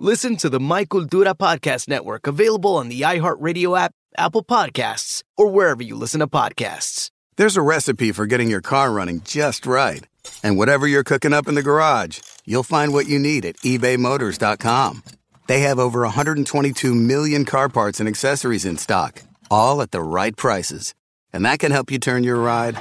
Listen 0.01 0.37
to 0.37 0.49
the 0.49 0.61
Michael 0.61 1.07
Cultura 1.07 1.35
Podcast 1.35 1.89
Network 1.89 2.29
available 2.29 2.77
on 2.77 2.89
the 2.89 3.01
iHeartRadio 3.01 3.77
app, 3.77 3.91
Apple 4.17 4.45
Podcasts, 4.45 5.25
or 5.37 5.49
wherever 5.49 5.83
you 5.83 5.97
listen 5.97 6.21
to 6.21 6.29
podcasts. 6.29 7.11
There's 7.37 7.57
a 7.57 7.63
recipe 7.63 8.13
for 8.13 8.27
getting 8.27 8.49
your 8.49 8.61
car 8.61 8.93
running 8.93 9.23
just 9.25 9.67
right 9.67 10.07
and 10.43 10.57
whatever 10.57 10.87
you're 10.87 11.05
cooking 11.05 11.33
up 11.33 11.49
in 11.49 11.55
the 11.55 11.63
garage, 11.63 12.21
you'll 12.45 12.63
find 12.63 12.93
what 12.93 13.09
you 13.09 13.19
need 13.19 13.45
at 13.45 13.57
ebaymotors.com. 13.59 15.03
They 15.47 15.61
have 15.61 15.79
over 15.79 16.01
122 16.03 16.95
million 16.95 17.45
car 17.45 17.69
parts 17.69 18.01
and 18.01 18.09
accessories 18.09 18.65
in 18.65 18.77
stock, 18.77 19.23
all 19.51 19.83
at 19.83 19.91
the 19.91 20.03
right 20.03 20.37
prices. 20.37 20.95
And 21.33 21.45
that 21.45 21.59
can 21.59 21.73
help 21.73 21.91
you 21.91 21.99
turn 21.99 22.25
your 22.25 22.39
ride 22.39 22.77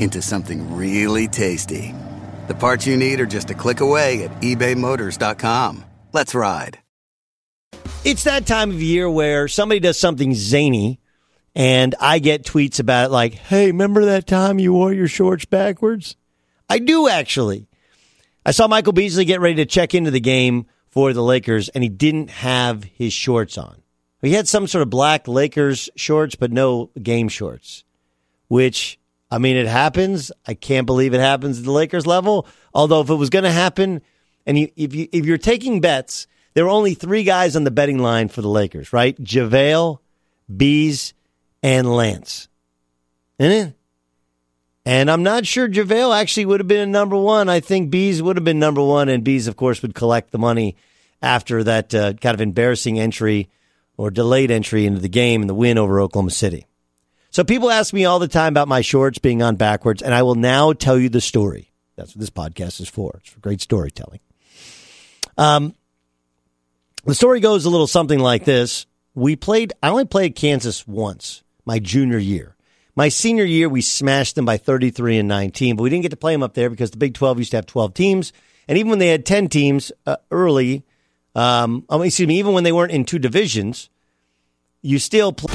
into 0.00 0.22
something 0.22 0.74
really 0.74 1.28
tasty. 1.28 1.94
The 2.48 2.54
parts 2.54 2.86
you 2.86 2.96
need 2.96 3.20
are 3.20 3.26
just 3.26 3.50
a 3.50 3.54
click 3.54 3.80
away 3.80 4.24
at 4.24 4.40
ebaymotors.com. 4.42 5.84
Let's 6.12 6.34
ride. 6.34 6.78
It's 8.04 8.24
that 8.24 8.46
time 8.46 8.70
of 8.70 8.82
year 8.82 9.08
where 9.08 9.46
somebody 9.46 9.78
does 9.78 9.98
something 9.98 10.34
zany 10.34 10.98
And 11.54 11.94
I 12.00 12.18
get 12.18 12.44
tweets 12.44 12.80
about 12.80 13.10
like, 13.10 13.34
hey, 13.34 13.66
remember 13.66 14.06
that 14.06 14.26
time 14.26 14.58
you 14.58 14.72
wore 14.72 14.92
your 14.92 15.08
shorts 15.08 15.44
backwards? 15.44 16.16
I 16.68 16.78
do 16.78 17.08
actually. 17.08 17.66
I 18.44 18.50
saw 18.52 18.66
Michael 18.66 18.92
Beasley 18.92 19.24
get 19.24 19.40
ready 19.40 19.56
to 19.56 19.66
check 19.66 19.94
into 19.94 20.10
the 20.10 20.20
game 20.20 20.66
for 20.88 21.12
the 21.12 21.22
Lakers, 21.22 21.68
and 21.70 21.82
he 21.82 21.88
didn't 21.88 22.30
have 22.30 22.84
his 22.84 23.12
shorts 23.12 23.56
on. 23.56 23.82
He 24.20 24.32
had 24.32 24.48
some 24.48 24.66
sort 24.66 24.82
of 24.82 24.90
black 24.90 25.26
Lakers 25.26 25.90
shorts, 25.96 26.36
but 26.36 26.52
no 26.52 26.90
game 27.00 27.28
shorts, 27.28 27.84
which, 28.48 28.98
I 29.30 29.38
mean, 29.38 29.56
it 29.56 29.66
happens. 29.66 30.30
I 30.46 30.54
can't 30.54 30.86
believe 30.86 31.12
it 31.12 31.20
happens 31.20 31.58
at 31.58 31.64
the 31.64 31.72
Lakers 31.72 32.06
level. 32.06 32.46
Although, 32.72 33.00
if 33.00 33.10
it 33.10 33.14
was 33.14 33.30
going 33.30 33.44
to 33.44 33.50
happen, 33.50 34.00
and 34.46 34.58
you, 34.58 34.68
if, 34.76 34.94
you, 34.94 35.08
if 35.12 35.24
you're 35.26 35.38
taking 35.38 35.80
bets, 35.80 36.26
there 36.54 36.64
were 36.64 36.70
only 36.70 36.94
three 36.94 37.24
guys 37.24 37.56
on 37.56 37.64
the 37.64 37.70
betting 37.70 37.98
line 37.98 38.28
for 38.28 38.42
the 38.42 38.48
Lakers, 38.48 38.92
right? 38.92 39.16
JaVale, 39.20 39.98
Bees, 40.54 41.14
and 41.62 41.90
Lance. 41.94 42.48
Isn't 43.38 43.68
it? 43.68 43.74
And 44.84 45.10
I'm 45.10 45.22
not 45.22 45.46
sure 45.46 45.68
JaVale 45.68 46.18
actually 46.18 46.46
would 46.46 46.60
have 46.60 46.68
been 46.68 46.90
number 46.90 47.16
one. 47.16 47.48
I 47.48 47.60
think 47.60 47.90
Bees 47.90 48.20
would 48.20 48.36
have 48.36 48.44
been 48.44 48.58
number 48.58 48.82
one, 48.82 49.08
and 49.08 49.22
Bees, 49.22 49.46
of 49.46 49.56
course, 49.56 49.80
would 49.82 49.94
collect 49.94 50.32
the 50.32 50.38
money 50.38 50.76
after 51.20 51.62
that 51.62 51.94
uh, 51.94 52.14
kind 52.14 52.34
of 52.34 52.40
embarrassing 52.40 52.98
entry 52.98 53.48
or 53.96 54.10
delayed 54.10 54.50
entry 54.50 54.86
into 54.86 55.00
the 55.00 55.08
game 55.08 55.42
and 55.42 55.48
the 55.48 55.54
win 55.54 55.78
over 55.78 56.00
Oklahoma 56.00 56.32
City. 56.32 56.66
So 57.30 57.44
people 57.44 57.70
ask 57.70 57.94
me 57.94 58.04
all 58.04 58.18
the 58.18 58.28
time 58.28 58.52
about 58.52 58.68
my 58.68 58.80
shorts 58.80 59.18
being 59.18 59.40
on 59.40 59.56
backwards, 59.56 60.02
and 60.02 60.12
I 60.12 60.22
will 60.22 60.34
now 60.34 60.72
tell 60.72 60.98
you 60.98 61.08
the 61.08 61.20
story. 61.20 61.72
That's 61.96 62.14
what 62.14 62.20
this 62.20 62.30
podcast 62.30 62.80
is 62.80 62.88
for. 62.88 63.18
It's 63.20 63.30
for 63.30 63.40
great 63.40 63.60
storytelling. 63.60 64.20
Um, 65.38 65.74
the 67.04 67.14
story 67.14 67.40
goes 67.40 67.64
a 67.64 67.70
little 67.70 67.86
something 67.86 68.18
like 68.18 68.44
this. 68.44 68.86
We 69.14 69.36
played, 69.36 69.72
I 69.82 69.90
only 69.90 70.04
played 70.04 70.34
Kansas 70.34 70.86
once, 70.86 71.41
my 71.64 71.78
junior 71.78 72.18
year. 72.18 72.56
My 72.94 73.08
senior 73.08 73.44
year, 73.44 73.68
we 73.68 73.80
smashed 73.80 74.34
them 74.34 74.44
by 74.44 74.58
33 74.58 75.18
and 75.18 75.28
19, 75.28 75.76
but 75.76 75.82
we 75.82 75.90
didn't 75.90 76.02
get 76.02 76.10
to 76.10 76.16
play 76.16 76.34
them 76.34 76.42
up 76.42 76.54
there 76.54 76.68
because 76.68 76.90
the 76.90 76.98
Big 76.98 77.14
12 77.14 77.38
used 77.38 77.50
to 77.52 77.56
have 77.56 77.66
12 77.66 77.94
teams. 77.94 78.32
And 78.68 78.76
even 78.76 78.90
when 78.90 78.98
they 78.98 79.08
had 79.08 79.24
10 79.24 79.48
teams 79.48 79.90
uh, 80.06 80.16
early, 80.30 80.84
um, 81.34 81.84
oh, 81.88 82.02
excuse 82.02 82.28
me, 82.28 82.38
even 82.38 82.52
when 82.52 82.64
they 82.64 82.72
weren't 82.72 82.92
in 82.92 83.04
two 83.04 83.18
divisions, 83.18 83.88
you 84.82 84.98
still 84.98 85.32
play. 85.32 85.54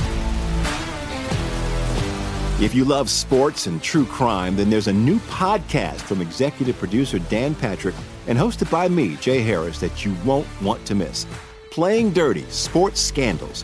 If 2.59 2.73
you 2.73 2.85
love 2.85 3.07
sports 3.07 3.67
and 3.67 3.83
true 3.83 4.05
crime, 4.05 4.55
then 4.55 4.71
there's 4.71 4.87
a 4.87 4.93
new 4.93 5.19
podcast 5.19 6.01
from 6.01 6.21
executive 6.21 6.75
producer 6.79 7.19
Dan 7.19 7.53
Patrick 7.53 7.93
and 8.25 8.35
hosted 8.35 8.71
by 8.71 8.87
me, 8.87 9.15
Jay 9.17 9.41
Harris, 9.41 9.79
that 9.79 10.03
you 10.03 10.15
won't 10.25 10.47
want 10.59 10.83
to 10.87 10.95
miss. 10.95 11.27
Playing 11.69 12.11
Dirty 12.11 12.45
Sports 12.49 12.99
Scandals. 12.99 13.63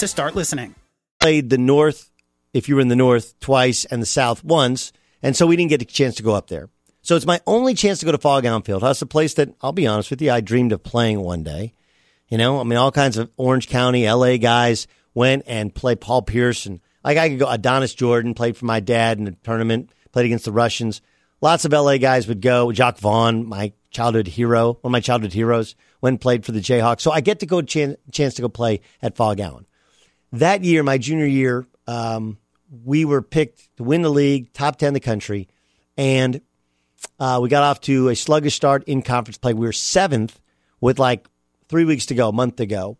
to 0.01 0.07
start 0.07 0.35
listening. 0.35 0.73
played 1.19 1.51
the 1.51 1.59
North, 1.59 2.09
if 2.53 2.67
you 2.67 2.73
were 2.73 2.81
in 2.81 2.87
the 2.87 2.95
North, 2.95 3.39
twice 3.39 3.85
and 3.85 4.01
the 4.01 4.07
South 4.07 4.43
once. 4.43 4.91
And 5.21 5.35
so 5.35 5.45
we 5.45 5.55
didn't 5.55 5.69
get 5.69 5.83
a 5.83 5.85
chance 5.85 6.15
to 6.15 6.23
go 6.23 6.33
up 6.33 6.47
there. 6.47 6.69
So 7.03 7.15
it's 7.15 7.27
my 7.27 7.39
only 7.45 7.75
chance 7.75 7.99
to 7.99 8.05
go 8.05 8.11
to 8.11 8.17
Phog 8.17 8.43
Allen 8.43 8.63
Fieldhouse, 8.63 9.03
a 9.03 9.05
place 9.05 9.35
that 9.35 9.53
I'll 9.61 9.71
be 9.71 9.85
honest 9.85 10.09
with 10.09 10.19
you, 10.21 10.31
I 10.31 10.41
dreamed 10.41 10.71
of 10.71 10.83
playing 10.83 11.19
one 11.21 11.43
day. 11.43 11.73
You 12.29 12.39
know, 12.39 12.59
I 12.59 12.63
mean, 12.63 12.77
all 12.77 12.91
kinds 12.91 13.17
of 13.17 13.29
Orange 13.37 13.67
County, 13.67 14.09
LA 14.09 14.37
guys 14.37 14.87
went 15.13 15.43
and 15.45 15.73
played 15.73 16.01
Paul 16.01 16.23
Pierce 16.23 16.65
and 16.65 16.79
like 17.03 17.17
I 17.17 17.29
could 17.29 17.39
go. 17.39 17.47
Adonis 17.47 17.93
Jordan 17.93 18.33
played 18.33 18.57
for 18.57 18.65
my 18.65 18.79
dad 18.79 19.19
in 19.19 19.27
a 19.27 19.31
tournament, 19.31 19.91
played 20.11 20.25
against 20.25 20.45
the 20.45 20.51
Russians. 20.51 21.01
Lots 21.41 21.65
of 21.65 21.73
LA 21.73 21.97
guys 21.97 22.27
would 22.27 22.41
go. 22.41 22.71
Jacque 22.71 22.97
Vaughn, 22.97 23.47
my 23.47 23.73
childhood 23.91 24.27
hero, 24.27 24.79
one 24.81 24.89
of 24.89 24.91
my 24.91 24.99
childhood 24.99 25.33
heroes, 25.33 25.75
went 26.01 26.13
and 26.13 26.21
played 26.21 26.43
for 26.43 26.53
the 26.53 26.59
Jayhawks. 26.59 27.01
So 27.01 27.11
I 27.11 27.21
get 27.21 27.39
to 27.41 27.45
go 27.45 27.61
chance, 27.61 27.97
chance 28.11 28.33
to 28.35 28.41
go 28.41 28.49
play 28.49 28.81
at 29.01 29.15
Phog 29.15 29.39
Allen. 29.39 29.67
That 30.33 30.63
year, 30.63 30.83
my 30.83 30.97
junior 30.97 31.25
year, 31.25 31.67
um, 31.87 32.37
we 32.83 33.05
were 33.05 33.21
picked 33.21 33.75
to 33.77 33.83
win 33.83 34.01
the 34.01 34.09
league, 34.09 34.53
top 34.53 34.77
10 34.77 34.89
in 34.89 34.93
the 34.93 34.99
country. 34.99 35.49
And 35.97 36.41
uh, 37.19 37.39
we 37.41 37.49
got 37.49 37.63
off 37.63 37.81
to 37.81 38.09
a 38.09 38.15
sluggish 38.15 38.55
start 38.55 38.83
in 38.85 39.01
conference 39.01 39.37
play. 39.37 39.53
We 39.53 39.65
were 39.65 39.73
seventh 39.73 40.39
with 40.79 40.99
like 40.99 41.27
three 41.67 41.85
weeks 41.85 42.07
to 42.07 42.15
go, 42.15 42.29
a 42.29 42.33
month 42.33 42.57
to 42.57 42.65
go. 42.65 42.97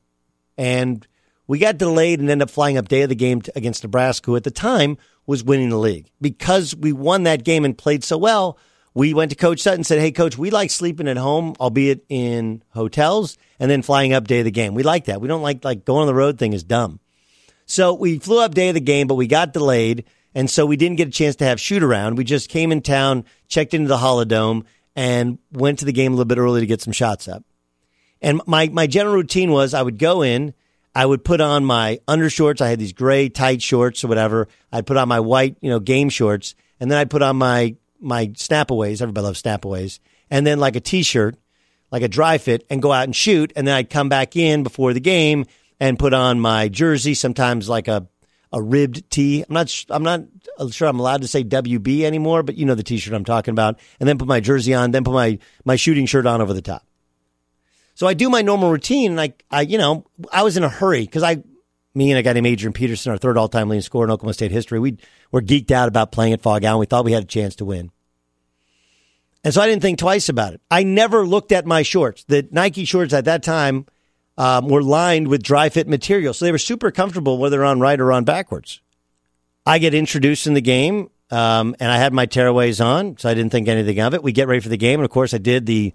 And 0.58 1.08
we 1.48 1.60
got 1.60 1.78
delayed 1.78 2.20
and 2.20 2.30
ended 2.30 2.48
up 2.48 2.52
flying 2.52 2.78
up 2.78 2.88
day 2.88 3.02
of 3.02 3.10
the 3.10 3.15
game 3.15 3.41
to, 3.41 3.52
against 3.56 3.84
Nebraska, 3.84 4.26
who 4.28 4.36
at 4.36 4.44
the 4.44 4.52
time 4.52 4.98
was 5.26 5.44
winning 5.44 5.70
the 5.70 5.78
league. 5.78 6.10
Because 6.20 6.76
we 6.76 6.91
won 6.91 7.24
that 7.24 7.44
game 7.44 7.65
and 7.65 7.78
played 7.78 8.04
so 8.04 8.17
well, 8.17 8.58
we 8.94 9.13
went 9.13 9.32
to 9.32 9.38
Coach 9.38 9.62
Sutton 9.62 9.80
and 9.80 9.88
said, 9.88 10.00
Hey, 10.00 10.12
Coach, 10.12 10.38
we 10.38 10.50
like 10.50 10.70
sleeping 10.70 11.08
at 11.08 11.17
home, 11.17 11.56
albeit 11.60 12.06
in 12.10 12.63
hotels, 12.70 13.38
and 13.60 13.72
then 13.72 13.82
flying 13.82 14.13
up 14.13 14.28
day 14.28 14.39
of 14.39 14.46
the 14.46 14.52
game. 14.52 14.74
We 14.74 14.84
like 14.84 15.06
that. 15.06 15.22
We 15.22 15.28
don't 15.28 15.41
like, 15.41 15.63
like 15.63 15.86
going 15.86 16.02
on 16.02 16.08
the 16.08 16.13
road 16.13 16.38
thing 16.38 16.54
is 16.54 16.63
dumb. 16.63 17.00
So 17.71 17.93
we 17.93 18.19
flew 18.19 18.41
up 18.41 18.53
day 18.53 18.67
of 18.67 18.73
the 18.73 18.81
game, 18.81 19.07
but 19.07 19.15
we 19.15 19.27
got 19.27 19.53
delayed. 19.53 20.03
And 20.36 20.49
so 20.49 20.65
we 20.65 20.75
didn't 20.75 20.97
get 20.97 21.07
a 21.07 21.12
chance 21.12 21.38
to 21.38 21.45
have 21.45 21.57
shoot 21.57 21.84
around. 21.84 22.17
We 22.17 22.25
just 22.25 22.49
came 22.49 22.69
in 22.69 22.81
town, 22.81 23.23
checked 23.47 23.73
into 23.73 23.88
the 23.88 23.97
Holidome, 23.97 24.65
and 24.93 25.39
went 25.53 25.79
to 25.79 25.86
the 25.86 25.93
game 25.93 26.12
a 26.12 26.15
little 26.15 26.25
bit 26.25 26.38
early 26.38 26.60
to 26.60 26.65
get 26.65 26.81
some 26.81 26.91
shots 26.91 27.29
up. 27.29 27.45
And 28.21 28.41
my, 28.45 28.67
my 28.67 28.88
general 28.88 29.15
routine 29.15 29.51
was 29.51 29.73
I 29.73 29.81
would 29.81 29.97
go 29.97 30.21
in, 30.21 30.53
I 30.93 31.05
would 31.05 31.23
put 31.23 31.39
on 31.39 31.63
my 31.63 31.99
undershorts. 32.10 32.60
I 32.60 32.67
had 32.67 32.79
these 32.79 32.91
gray 32.91 33.29
tight 33.29 33.62
shorts 33.62 34.03
or 34.03 34.10
whatever. 34.10 34.49
I'd 34.73 34.86
put 34.86 34.97
on 34.97 35.07
my 35.07 35.21
white, 35.21 35.55
you 35.62 35.69
know, 35.69 35.79
game 35.79 36.10
shorts, 36.10 36.55
and 36.81 36.91
then 36.91 36.97
I'd 36.97 37.10
put 37.10 37.21
on 37.21 37.38
my 37.38 37.77
my 38.01 38.27
snapaways. 38.27 39.01
Everybody 39.01 39.25
loves 39.25 39.41
snapaways, 39.41 39.99
and 40.29 40.45
then 40.45 40.60
like 40.60 40.75
a 40.75 40.81
t-shirt, 40.81 41.38
like 41.89 42.03
a 42.03 42.10
dry 42.10 42.38
fit, 42.38 42.65
and 42.69 42.81
go 42.81 42.91
out 42.91 43.05
and 43.05 43.15
shoot. 43.15 43.53
And 43.55 43.65
then 43.65 43.75
I'd 43.75 43.89
come 43.89 44.10
back 44.10 44.36
in 44.36 44.63
before 44.63 44.91
the 44.91 44.99
game 44.99 45.45
and 45.82 46.00
put 46.00 46.13
on 46.13 46.39
my 46.39 46.70
jersey. 46.70 47.13
Sometimes 47.13 47.67
like 47.67 47.89
a 47.89 48.08
a 48.54 48.62
ribbed 48.62 49.10
tee. 49.10 49.44
I'm 49.48 49.54
not 49.54 49.86
I'm 49.89 50.04
not 50.04 50.22
uh, 50.58 50.70
sure 50.70 50.88
I'm 50.88 51.00
allowed 51.00 51.24
to 51.24 51.28
say 51.28 51.44
WB 51.44 52.04
anymore, 52.04 52.44
but 52.44 52.56
you 52.56 52.65
know 52.65 52.76
the 52.76 52.84
t-shirt 52.84 53.13
I'm 53.13 53.26
talking 53.26 53.52
about. 53.52 53.80
And 54.00 54.08
then 54.08 54.17
put 54.17 54.28
my 54.28 54.39
jersey 54.39 54.74
on, 54.74 54.91
then 54.91 55.04
put 55.04 55.13
my 55.13 55.39
my 55.65 55.76
shooting 55.76 56.06
shirt 56.06 56.26
on 56.26 56.39
over 56.39 56.54
the 56.54 56.62
top. 56.62 56.86
So 57.96 58.08
I 58.08 58.13
do 58.13 58.30
my 58.30 58.41
normal 58.41 58.72
routine, 58.72 59.12
and 59.12 59.22
I, 59.22 59.34
I 59.50 59.62
you 59.62 59.78
know, 59.78 60.06
I 60.32 60.44
was 60.44 60.56
in 60.56 60.63
a 60.63 60.70
hurry 60.70 61.02
because 61.02 61.24
I, 61.24 61.44
me 61.94 62.10
and 62.12 62.17
I 62.17 62.22
got 62.22 62.32
a 62.32 62.34
guy 62.34 62.41
named 62.41 62.48
Adrian 62.48 62.74
Peterson, 62.74 63.12
our 63.12 63.17
third 63.17 63.38
all-time 63.38 63.67
leading 63.67 63.82
scorer 63.82 64.06
in 64.06 64.12
Oklahoma 64.12 64.34
State 64.34 64.52
history, 64.52 64.80
we 64.80 64.98
were 65.32 65.41
geeked 65.41 65.72
out 65.72 65.88
about 65.88 66.12
playing 66.12 66.34
at 66.34 66.41
Phog 66.41 66.63
Allen. 66.63 66.80
We 66.80 66.86
thought 66.86 67.06
we 67.06 67.12
had 67.12 67.24
a 67.24 67.28
chance 67.28 67.56
to 67.58 67.65
win. 67.65 67.91
And 69.44 69.54
so 69.54 69.62
I 69.62 69.67
didn't 69.67 69.82
think 69.82 70.00
twice 70.00 70.30
about 70.30 70.54
it. 70.54 70.62
I 70.72 70.84
never 70.84 71.28
looked 71.28 71.52
at 71.52 71.65
my 71.65 71.84
shorts. 71.84 72.24
The 72.24 72.48
Nike 72.50 72.86
shorts 72.86 73.13
at 73.13 73.26
that 73.26 73.44
time 73.44 73.86
um, 74.38 74.67
were 74.67 74.84
lined 74.84 75.28
with 75.28 75.44
dry 75.44 75.70
fit 75.70 75.88
material, 75.88 76.34
so 76.34 76.46
they 76.46 76.52
were 76.52 76.58
super 76.58 76.91
comfortable 76.91 77.38
whether 77.38 77.63
on 77.63 77.80
right 77.80 78.00
or 78.00 78.12
on 78.12 78.24
backwards. 78.24 78.82
I 79.65 79.78
get 79.78 79.94
introduced 79.94 80.48
in 80.48 80.54
the 80.54 80.62
game, 80.62 81.10
um, 81.30 81.76
and 81.80 81.91
I 81.91 81.98
had 81.98 82.13
my 82.13 82.26
tearaways 82.26 82.84
on, 82.84 83.17
so 83.17 83.30
I 83.30 83.34
didn't 83.34 83.52
think 83.52 83.67
anything 83.67 84.00
of 84.00 84.13
it. 84.13 84.24
We 84.24 84.32
get 84.32 84.48
ready 84.48 84.62
for 84.62 84.70
the 84.70 84.78
game, 84.78 85.00
and 85.00 85.06
of 85.06 85.12
course, 85.12 85.34
I 85.34 85.38
did 85.38 85.65
the 85.65 85.94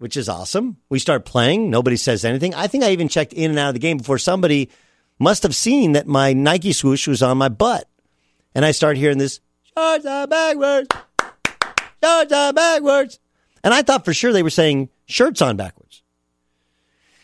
which 0.00 0.16
is 0.16 0.30
awesome. 0.30 0.78
We 0.88 0.98
start 0.98 1.26
playing. 1.26 1.68
Nobody 1.68 1.96
says 1.98 2.24
anything. 2.24 2.54
I 2.54 2.68
think 2.68 2.84
I 2.84 2.90
even 2.92 3.08
checked 3.08 3.34
in 3.34 3.50
and 3.50 3.58
out 3.58 3.68
of 3.68 3.74
the 3.74 3.80
game 3.80 3.98
before 3.98 4.16
somebody 4.16 4.70
must 5.18 5.42
have 5.42 5.54
seen 5.54 5.92
that 5.92 6.06
my 6.06 6.32
Nike 6.32 6.72
swoosh 6.72 7.06
was 7.06 7.22
on 7.22 7.36
my 7.36 7.50
butt. 7.50 7.86
And 8.54 8.64
I 8.64 8.70
start 8.72 8.96
hearing 8.96 9.18
this, 9.18 9.40
shorts 9.76 10.06
are 10.06 10.26
backwards, 10.26 10.88
shorts 12.02 12.32
are 12.32 12.52
backwards. 12.52 13.18
And 13.62 13.74
I 13.74 13.82
thought 13.82 14.06
for 14.06 14.14
sure 14.14 14.32
they 14.32 14.42
were 14.42 14.48
saying 14.48 14.88
shirts 15.04 15.42
on 15.42 15.58
backwards. 15.58 15.99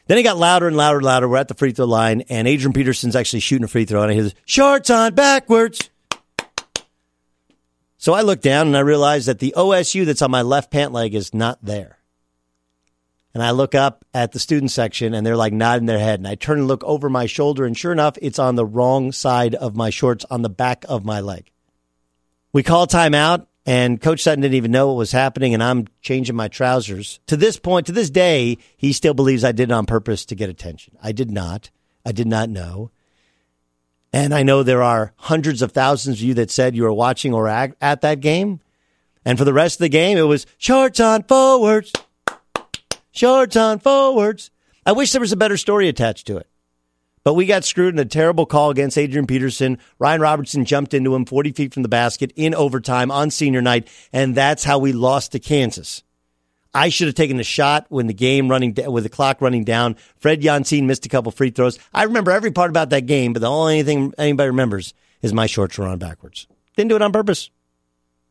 Then 0.06 0.18
it 0.18 0.22
got 0.22 0.36
louder 0.36 0.68
and 0.68 0.76
louder 0.76 0.98
and 0.98 1.04
louder. 1.04 1.28
We're 1.28 1.38
at 1.38 1.48
the 1.48 1.54
free 1.54 1.72
throw 1.72 1.86
line, 1.86 2.22
and 2.28 2.46
Adrian 2.46 2.72
Peterson's 2.72 3.16
actually 3.16 3.40
shooting 3.40 3.64
a 3.64 3.68
free 3.68 3.84
throw, 3.84 4.02
and 4.02 4.10
I 4.10 4.14
hear 4.14 4.22
this, 4.24 4.34
shorts 4.44 4.88
on 4.90 5.14
backwards. 5.14 5.90
So 7.98 8.12
I 8.12 8.20
look 8.20 8.40
down 8.40 8.68
and 8.68 8.76
I 8.76 8.80
realize 8.80 9.26
that 9.26 9.40
the 9.40 9.54
OSU 9.56 10.04
that's 10.04 10.22
on 10.22 10.30
my 10.30 10.42
left 10.42 10.70
pant 10.70 10.92
leg 10.92 11.14
is 11.14 11.34
not 11.34 11.58
there. 11.62 11.98
And 13.34 13.42
I 13.42 13.50
look 13.50 13.74
up 13.74 14.04
at 14.14 14.32
the 14.32 14.38
student 14.38 14.70
section 14.70 15.12
and 15.12 15.26
they're 15.26 15.36
like 15.36 15.52
nodding 15.52 15.86
their 15.86 15.98
head. 15.98 16.20
And 16.20 16.28
I 16.28 16.36
turn 16.36 16.58
and 16.58 16.68
look 16.68 16.84
over 16.84 17.10
my 17.10 17.26
shoulder, 17.26 17.64
and 17.64 17.76
sure 17.76 17.92
enough, 17.92 18.16
it's 18.22 18.38
on 18.38 18.54
the 18.54 18.64
wrong 18.64 19.12
side 19.12 19.54
of 19.56 19.74
my 19.74 19.90
shorts 19.90 20.24
on 20.30 20.42
the 20.42 20.48
back 20.48 20.84
of 20.88 21.04
my 21.04 21.20
leg. 21.20 21.50
We 22.52 22.62
call 22.62 22.86
timeout, 22.86 23.46
and 23.66 24.00
Coach 24.00 24.22
Sutton 24.22 24.40
didn't 24.40 24.55
even 24.55 24.70
know 24.70 24.88
what 24.88 24.96
was 24.96 25.12
happening, 25.12 25.52
and 25.52 25.62
I'm 25.62 25.87
changing 26.00 26.37
my 26.37 26.48
trousers. 26.48 27.20
To 27.26 27.37
this 27.37 27.59
point, 27.59 27.87
to 27.87 27.92
this 27.92 28.09
day, 28.09 28.59
he 28.76 28.92
still 28.92 29.12
believes 29.12 29.44
I 29.44 29.52
did 29.52 29.70
it 29.70 29.74
on 29.74 29.85
purpose 29.85 30.24
to 30.26 30.35
get 30.35 30.48
attention. 30.48 30.96
I 31.02 31.12
did 31.12 31.31
not. 31.31 31.70
I 32.05 32.12
did 32.12 32.26
not 32.26 32.48
know. 32.48 32.90
And 34.12 34.33
I 34.33 34.44
know 34.44 34.62
there 34.62 34.83
are 34.83 35.12
hundreds 35.16 35.61
of 35.61 35.72
thousands 35.72 36.18
of 36.18 36.22
you 36.22 36.35
that 36.35 36.50
said 36.50 36.76
you 36.76 36.85
were 36.85 36.92
watching 36.92 37.35
or 37.35 37.48
at, 37.48 37.76
at 37.81 38.00
that 38.00 38.20
game. 38.20 38.61
And 39.24 39.37
for 39.37 39.44
the 39.44 39.52
rest 39.52 39.76
of 39.76 39.81
the 39.81 39.88
game, 39.88 40.16
it 40.16 40.22
was 40.22 40.46
shorts 40.57 41.00
on 41.00 41.24
forwards 41.24 41.92
shorts 43.16 43.57
on 43.57 43.79
forwards. 43.79 44.50
I 44.85 44.92
wish 44.92 45.11
there 45.12 45.20
was 45.20 45.33
a 45.33 45.37
better 45.37 45.57
story 45.57 45.88
attached 45.88 46.26
to 46.29 46.37
it. 46.37 46.48
But 47.26 47.34
we 47.34 47.46
got 47.46 47.64
screwed 47.64 47.92
in 47.92 47.98
a 47.98 48.04
terrible 48.04 48.46
call 48.46 48.70
against 48.70 48.96
Adrian 48.96 49.26
Peterson. 49.26 49.78
Ryan 49.98 50.20
Robertson 50.20 50.64
jumped 50.64 50.94
into 50.94 51.12
him 51.12 51.24
40 51.24 51.50
feet 51.50 51.74
from 51.74 51.82
the 51.82 51.88
basket 51.88 52.32
in 52.36 52.54
overtime 52.54 53.10
on 53.10 53.32
senior 53.32 53.60
night, 53.60 53.88
and 54.12 54.32
that's 54.32 54.62
how 54.62 54.78
we 54.78 54.92
lost 54.92 55.32
to 55.32 55.40
Kansas. 55.40 56.04
I 56.72 56.88
should 56.88 57.08
have 57.08 57.16
taken 57.16 57.36
the 57.36 57.42
shot 57.42 57.86
when 57.88 58.06
the 58.06 58.14
game 58.14 58.48
running 58.48 58.76
with 58.86 59.02
the 59.02 59.10
clock 59.10 59.40
running 59.40 59.64
down. 59.64 59.96
Fred 60.20 60.40
Yancin 60.40 60.84
missed 60.84 61.04
a 61.04 61.08
couple 61.08 61.32
free 61.32 61.50
throws. 61.50 61.80
I 61.92 62.04
remember 62.04 62.30
every 62.30 62.52
part 62.52 62.70
about 62.70 62.90
that 62.90 63.06
game, 63.06 63.32
but 63.32 63.42
the 63.42 63.50
only 63.50 63.82
thing 63.82 64.14
anybody 64.18 64.50
remembers 64.50 64.94
is 65.20 65.32
my 65.32 65.46
shorts 65.46 65.76
were 65.78 65.88
on 65.88 65.98
backwards. 65.98 66.46
Didn't 66.76 66.90
do 66.90 66.94
it 66.94 67.02
on 67.02 67.10
purpose. 67.10 67.50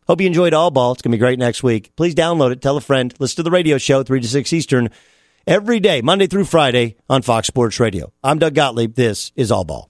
Hope 0.07 0.21
you 0.21 0.27
enjoyed 0.27 0.53
All 0.53 0.71
Ball. 0.71 0.93
It's 0.93 1.01
going 1.01 1.11
to 1.11 1.17
be 1.17 1.19
great 1.19 1.37
next 1.37 1.63
week. 1.63 1.93
Please 1.97 2.15
download 2.15 2.53
it, 2.53 2.61
tell 2.61 2.77
a 2.77 2.81
friend, 2.81 3.13
listen 3.19 3.35
to 3.35 3.43
the 3.43 3.51
radio 3.51 3.77
show, 3.77 4.03
3 4.03 4.21
to 4.21 4.27
6 4.29 4.53
Eastern, 4.53 4.89
every 5.47 5.79
day, 5.79 6.01
Monday 6.01 6.27
through 6.27 6.45
Friday 6.45 6.97
on 7.09 7.21
Fox 7.21 7.47
Sports 7.47 7.79
Radio. 7.79 8.11
I'm 8.23 8.39
Doug 8.39 8.55
Gottlieb. 8.55 8.95
This 8.95 9.31
is 9.35 9.51
All 9.51 9.63
Ball. 9.63 9.89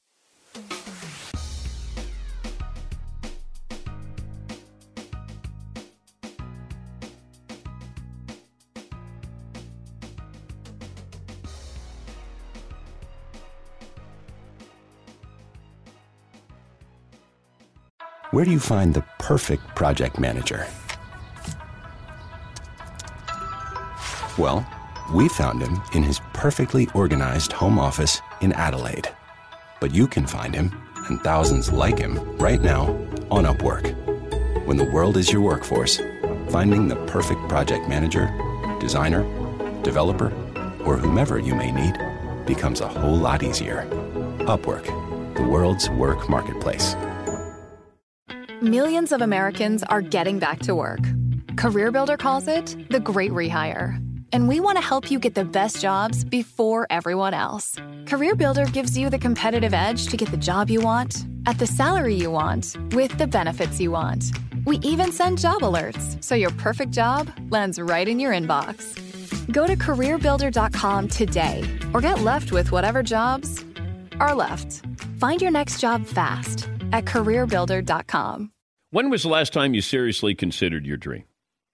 Where 18.35 18.43
do 18.43 18.51
you 18.51 18.59
find 18.59 18.93
the 18.93 19.01
perfect 19.17 19.63
project 19.75 20.19
manager? 20.19 20.67
Well, 24.37 24.67
we 25.13 25.27
found 25.29 25.61
him 25.61 25.81
in 25.93 26.03
his 26.03 26.19
perfectly 26.33 26.87
organized 26.93 27.51
home 27.51 27.77
office 27.79 28.21
in 28.41 28.53
Adelaide. 28.53 29.07
But 29.79 29.93
you 29.93 30.07
can 30.07 30.25
find 30.25 30.55
him, 30.55 30.71
and 31.09 31.21
thousands 31.21 31.71
like 31.71 31.99
him, 31.99 32.19
right 32.37 32.61
now 32.61 32.87
on 33.29 33.45
Upwork. 33.45 33.93
When 34.65 34.77
the 34.77 34.89
world 34.91 35.17
is 35.17 35.31
your 35.31 35.41
workforce, 35.41 36.01
finding 36.49 36.87
the 36.87 36.95
perfect 37.07 37.47
project 37.47 37.87
manager, 37.87 38.29
designer, 38.79 39.23
developer, 39.83 40.33
or 40.85 40.97
whomever 40.97 41.39
you 41.39 41.55
may 41.55 41.71
need 41.71 41.97
becomes 42.45 42.81
a 42.81 42.87
whole 42.87 43.17
lot 43.17 43.43
easier. 43.43 43.87
Upwork, 44.41 44.85
the 45.35 45.43
world's 45.43 45.89
work 45.89 46.29
marketplace. 46.29 46.95
Millions 48.61 49.11
of 49.11 49.21
Americans 49.21 49.83
are 49.83 50.01
getting 50.01 50.39
back 50.39 50.59
to 50.59 50.73
work. 50.73 51.01
CareerBuilder 51.55 52.17
calls 52.17 52.47
it 52.47 52.89
the 52.89 52.99
great 52.99 53.31
rehire. 53.31 54.04
And 54.35 54.49
we 54.49 54.59
want 54.59 54.77
to 54.77 54.83
help 54.83 55.09
you 55.09 55.17
get 55.17 55.33
the 55.33 55.45
best 55.45 55.79
jobs 55.79 56.25
before 56.25 56.87
everyone 56.89 57.33
else. 57.33 57.75
CareerBuilder 58.03 58.69
gives 58.73 58.97
you 58.97 59.09
the 59.09 59.17
competitive 59.17 59.73
edge 59.73 60.07
to 60.07 60.17
get 60.17 60.29
the 60.29 60.35
job 60.35 60.69
you 60.69 60.81
want, 60.81 61.25
at 61.45 61.57
the 61.57 61.65
salary 61.65 62.15
you 62.15 62.29
want, 62.29 62.75
with 62.91 63.17
the 63.17 63.27
benefits 63.27 63.79
you 63.79 63.91
want. 63.91 64.25
We 64.65 64.79
even 64.79 65.13
send 65.13 65.39
job 65.39 65.61
alerts 65.61 66.21
so 66.21 66.35
your 66.35 66.49
perfect 66.49 66.91
job 66.91 67.31
lands 67.49 67.79
right 67.79 68.05
in 68.05 68.19
your 68.19 68.33
inbox. 68.33 68.99
Go 69.53 69.67
to 69.67 69.77
careerbuilder.com 69.77 71.07
today 71.07 71.63
or 71.93 72.01
get 72.01 72.19
left 72.19 72.51
with 72.51 72.73
whatever 72.73 73.03
jobs 73.03 73.63
are 74.19 74.35
left. 74.35 74.81
Find 75.17 75.41
your 75.41 75.51
next 75.51 75.79
job 75.79 76.05
fast 76.05 76.67
at 76.91 77.05
careerbuilder.com. 77.05 78.51
When 78.89 79.09
was 79.09 79.23
the 79.23 79.29
last 79.29 79.53
time 79.53 79.73
you 79.73 79.81
seriously 79.81 80.35
considered 80.35 80.85
your 80.85 80.97
dream? 80.97 81.23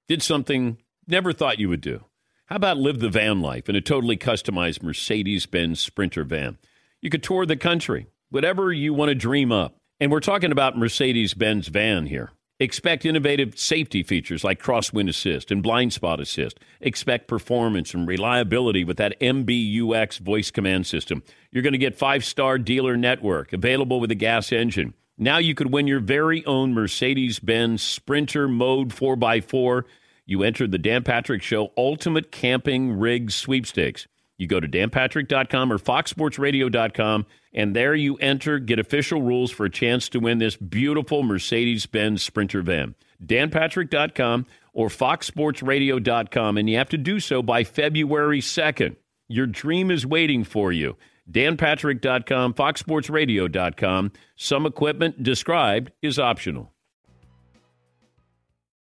Did 0.08 0.22
something 0.22 0.78
never 1.08 1.34
thought 1.34 1.58
you 1.58 1.68
would 1.68 1.82
do? 1.82 2.06
How 2.52 2.58
about 2.58 2.76
live 2.76 3.00
the 3.00 3.08
van 3.08 3.40
life 3.40 3.70
in 3.70 3.78
a 3.78 3.82
totally 3.82 4.18
customized 4.18 4.84
Mercedes 4.84 5.46
Benz 5.46 5.80
Sprinter 5.80 6.26
van? 6.26 6.58
You 7.02 7.10
could 7.10 7.24
tour 7.24 7.46
the 7.46 7.56
country, 7.56 8.08
whatever 8.30 8.74
you 8.74 8.94
want 8.94 9.08
to 9.08 9.16
dream 9.16 9.54
up. 9.54 9.78
And 10.02 10.12
we're 10.12 10.20
talking 10.20 10.52
about 10.52 10.78
Mercedes 10.78 11.34
Benz 11.34 11.70
van 11.70 12.08
here. 12.08 12.32
Expect 12.60 13.06
innovative 13.06 13.58
safety 13.58 14.04
features 14.04 14.44
like 14.44 14.62
crosswind 14.62 15.08
assist 15.08 15.50
and 15.50 15.64
blind 15.64 15.94
spot 15.94 16.20
assist. 16.20 16.60
Expect 16.82 17.30
performance 17.30 17.94
and 17.94 18.06
reliability 18.06 18.84
with 18.84 18.98
that 18.98 19.18
MBUX 19.22 20.20
voice 20.20 20.52
command 20.52 20.86
system. 20.86 21.24
You're 21.52 21.64
going 21.64 21.72
to 21.72 21.80
get 21.80 21.98
five 21.98 22.26
star 22.26 22.58
dealer 22.58 22.98
network 22.98 23.54
available 23.54 24.02
with 24.02 24.12
a 24.12 24.16
gas 24.16 24.52
engine. 24.52 24.94
Now 25.18 25.38
you 25.38 25.56
could 25.56 25.72
win 25.72 25.88
your 25.88 26.02
very 26.02 26.46
own 26.46 26.74
Mercedes 26.74 27.40
Benz 27.40 27.82
Sprinter 27.82 28.50
Mode 28.50 28.90
4x4. 28.90 29.84
You 30.32 30.44
entered 30.44 30.72
the 30.72 30.78
Dan 30.78 31.04
Patrick 31.04 31.42
Show 31.42 31.74
Ultimate 31.76 32.32
Camping 32.32 32.98
Rig 32.98 33.32
Sweepstakes. 33.32 34.08
You 34.38 34.48
go 34.48 34.62
to 34.62 34.68
danpatrick.com 34.68 35.74
or 35.74 35.78
foxsportsradio.com, 35.78 37.26
and 37.54 37.76
there 37.76 37.94
you 37.94 38.16
enter, 38.16 38.58
get 38.58 38.80
official 38.80 39.22
rules 39.22 39.52
for 39.52 39.66
a 39.66 39.70
chance 39.70 40.08
to 40.08 40.20
win 40.20 40.38
this 40.38 40.56
beautiful 40.56 41.24
Mercedes 41.24 41.86
Benz 41.86 42.24
Sprinter 42.24 42.62
van. 42.62 42.96
danpatrick.com 43.22 44.46
or 44.72 44.88
foxsportsradio.com, 44.88 46.58
and 46.58 46.70
you 46.70 46.78
have 46.78 46.90
to 46.90 46.98
do 46.98 47.20
so 47.20 47.44
by 47.44 47.66
February 47.66 48.40
2nd. 48.40 48.96
Your 49.28 49.48
dream 49.48 49.92
is 49.92 50.06
waiting 50.06 50.46
for 50.46 50.72
you. 50.72 50.96
danpatrick.com, 51.30 52.54
foxsportsradio.com. 52.54 54.14
Some 54.38 54.66
equipment 54.66 55.24
described 55.24 55.92
is 56.02 56.18
optional. 56.18 56.72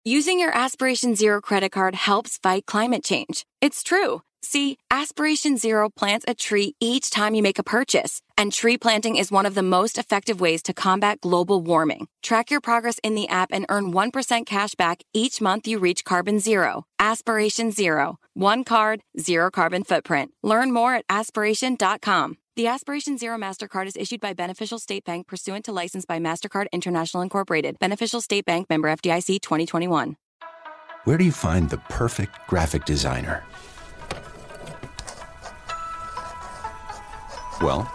Using 0.06 0.40
your 0.40 0.56
Aspiration 0.56 1.14
Zero 1.14 1.42
credit 1.42 1.74
card 1.74 1.94
helps 1.94 2.38
fight 2.38 2.66
climate 2.66 3.04
change. 3.04 3.46
It's 3.60 3.84
true. 3.84 4.22
See, 4.42 4.78
Aspiration 4.90 5.58
Zero 5.58 5.90
plants 5.90 6.24
a 6.26 6.34
tree 6.34 6.74
each 6.80 7.10
time 7.10 7.36
you 7.36 7.44
make 7.44 7.60
a 7.60 7.64
purchase, 7.64 8.22
and 8.38 8.54
tree 8.54 8.78
planting 8.78 9.18
is 9.18 9.30
one 9.30 9.46
of 9.46 9.56
the 9.56 9.62
most 9.62 9.98
effective 9.98 10.40
ways 10.40 10.64
to 10.64 10.74
combat 10.74 11.20
global 11.20 11.62
warming. 11.62 12.08
Track 12.24 12.50
your 12.50 12.62
progress 12.62 12.98
in 13.04 13.16
the 13.16 13.28
app 13.28 13.50
and 13.52 13.66
earn 13.68 13.92
1% 13.92 14.46
cash 14.46 14.74
back 14.76 15.04
each 15.14 15.42
month 15.42 15.68
you 15.68 15.80
reach 15.80 16.06
carbon 16.06 16.40
zero. 16.40 16.86
Aspiration 17.00 17.70
Zero. 17.72 18.20
One 18.34 18.64
card, 18.64 19.02
zero 19.20 19.52
carbon 19.52 19.84
footprint. 19.84 20.32
Learn 20.42 20.72
more 20.72 20.96
at 20.96 21.04
aspiration.com. 21.10 22.38
The 22.60 22.68
Aspiration 22.68 23.18
Zero 23.18 23.38
MasterCard 23.38 23.88
is 23.88 23.96
issued 23.96 24.20
by 24.20 24.34
Beneficial 24.34 24.80
State 24.80 25.06
Bank 25.06 25.28
pursuant 25.28 25.64
to 25.64 25.72
license 25.72 26.04
by 26.04 26.20
MasterCard 26.20 26.66
International 26.74 27.24
Incorporated. 27.24 27.80
Beneficial 27.80 28.20
State 28.20 28.44
Bank 28.44 28.70
member 28.70 28.90
FDIC 28.90 29.40
2021. 29.40 30.18
Where 31.06 31.18
do 31.18 31.24
you 31.24 31.32
find 31.32 31.70
the 31.70 31.78
perfect 31.78 32.36
graphic 32.48 32.84
designer? 32.84 33.46
Well, 37.62 37.90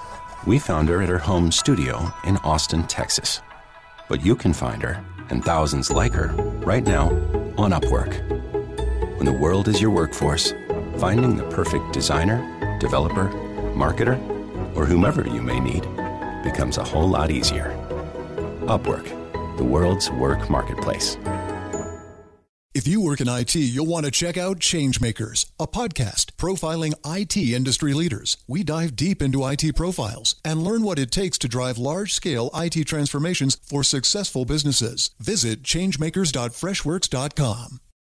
we 0.47 0.59
found 0.59 0.89
her 0.89 1.03
at 1.03 1.11
her 1.11 1.19
home 1.19 1.53
studio 1.53 2.11
in 2.25 2.39
Austin, 2.39 2.85
Texas. 2.85 3.43
But 4.09 4.25
you 4.25 4.35
can 4.35 4.55
find 4.55 4.83
her, 4.83 5.05
and 5.29 5.45
thousands 5.45 5.91
like 5.91 6.15
her, 6.15 6.29
right 6.65 6.87
now 6.87 7.11
on 7.59 7.73
Upwork. 7.73 8.27
When 9.19 9.27
the 9.27 9.39
world 9.39 9.69
is 9.69 9.83
your 9.83 9.91
workforce, 9.91 10.55
finding 10.97 11.37
the 11.37 11.51
perfect 11.51 11.93
designer, 11.93 12.39
developer, 12.81 13.29
marketer, 13.75 14.34
or 14.75 14.87
whomever 14.87 15.27
you 15.27 15.43
may 15.43 15.61
need 15.61 15.83
becomes 16.43 16.79
a 16.79 16.85
whole 16.85 17.09
lot 17.09 17.31
easier. 17.31 17.71
Upwork, 18.67 19.07
the 19.57 19.65
world's 19.65 20.11
work 20.11 20.51
marketplace. 20.51 21.17
If 22.75 22.89
you 22.89 23.01
work 23.01 23.21
in 23.21 23.29
IT, 23.29 23.55
you'll 23.55 23.87
want 23.87 24.05
to 24.05 24.11
check 24.11 24.37
out 24.37 24.59
Changemakers, 24.59 25.49
a 25.61 25.69
podcast 25.69 26.33
profiling 26.33 26.93
IT 27.07 27.37
industry 27.37 27.95
leaders. 27.95 28.37
We 28.49 28.65
dive 28.65 28.97
deep 28.97 29.23
into 29.23 29.47
IT 29.47 29.77
profiles 29.77 30.35
and 30.45 30.65
learn 30.65 30.83
what 30.83 30.99
it 30.99 31.13
takes 31.13 31.39
to 31.39 31.49
drive 31.49 31.79
large 31.79 32.13
scale 32.13 32.51
IT 32.53 32.85
transformations 32.85 33.57
for 33.63 33.85
successful 33.85 34.45
businesses. 34.45 35.11
Visit 35.21 35.63
changemakers.freshworks.com. 35.63 37.81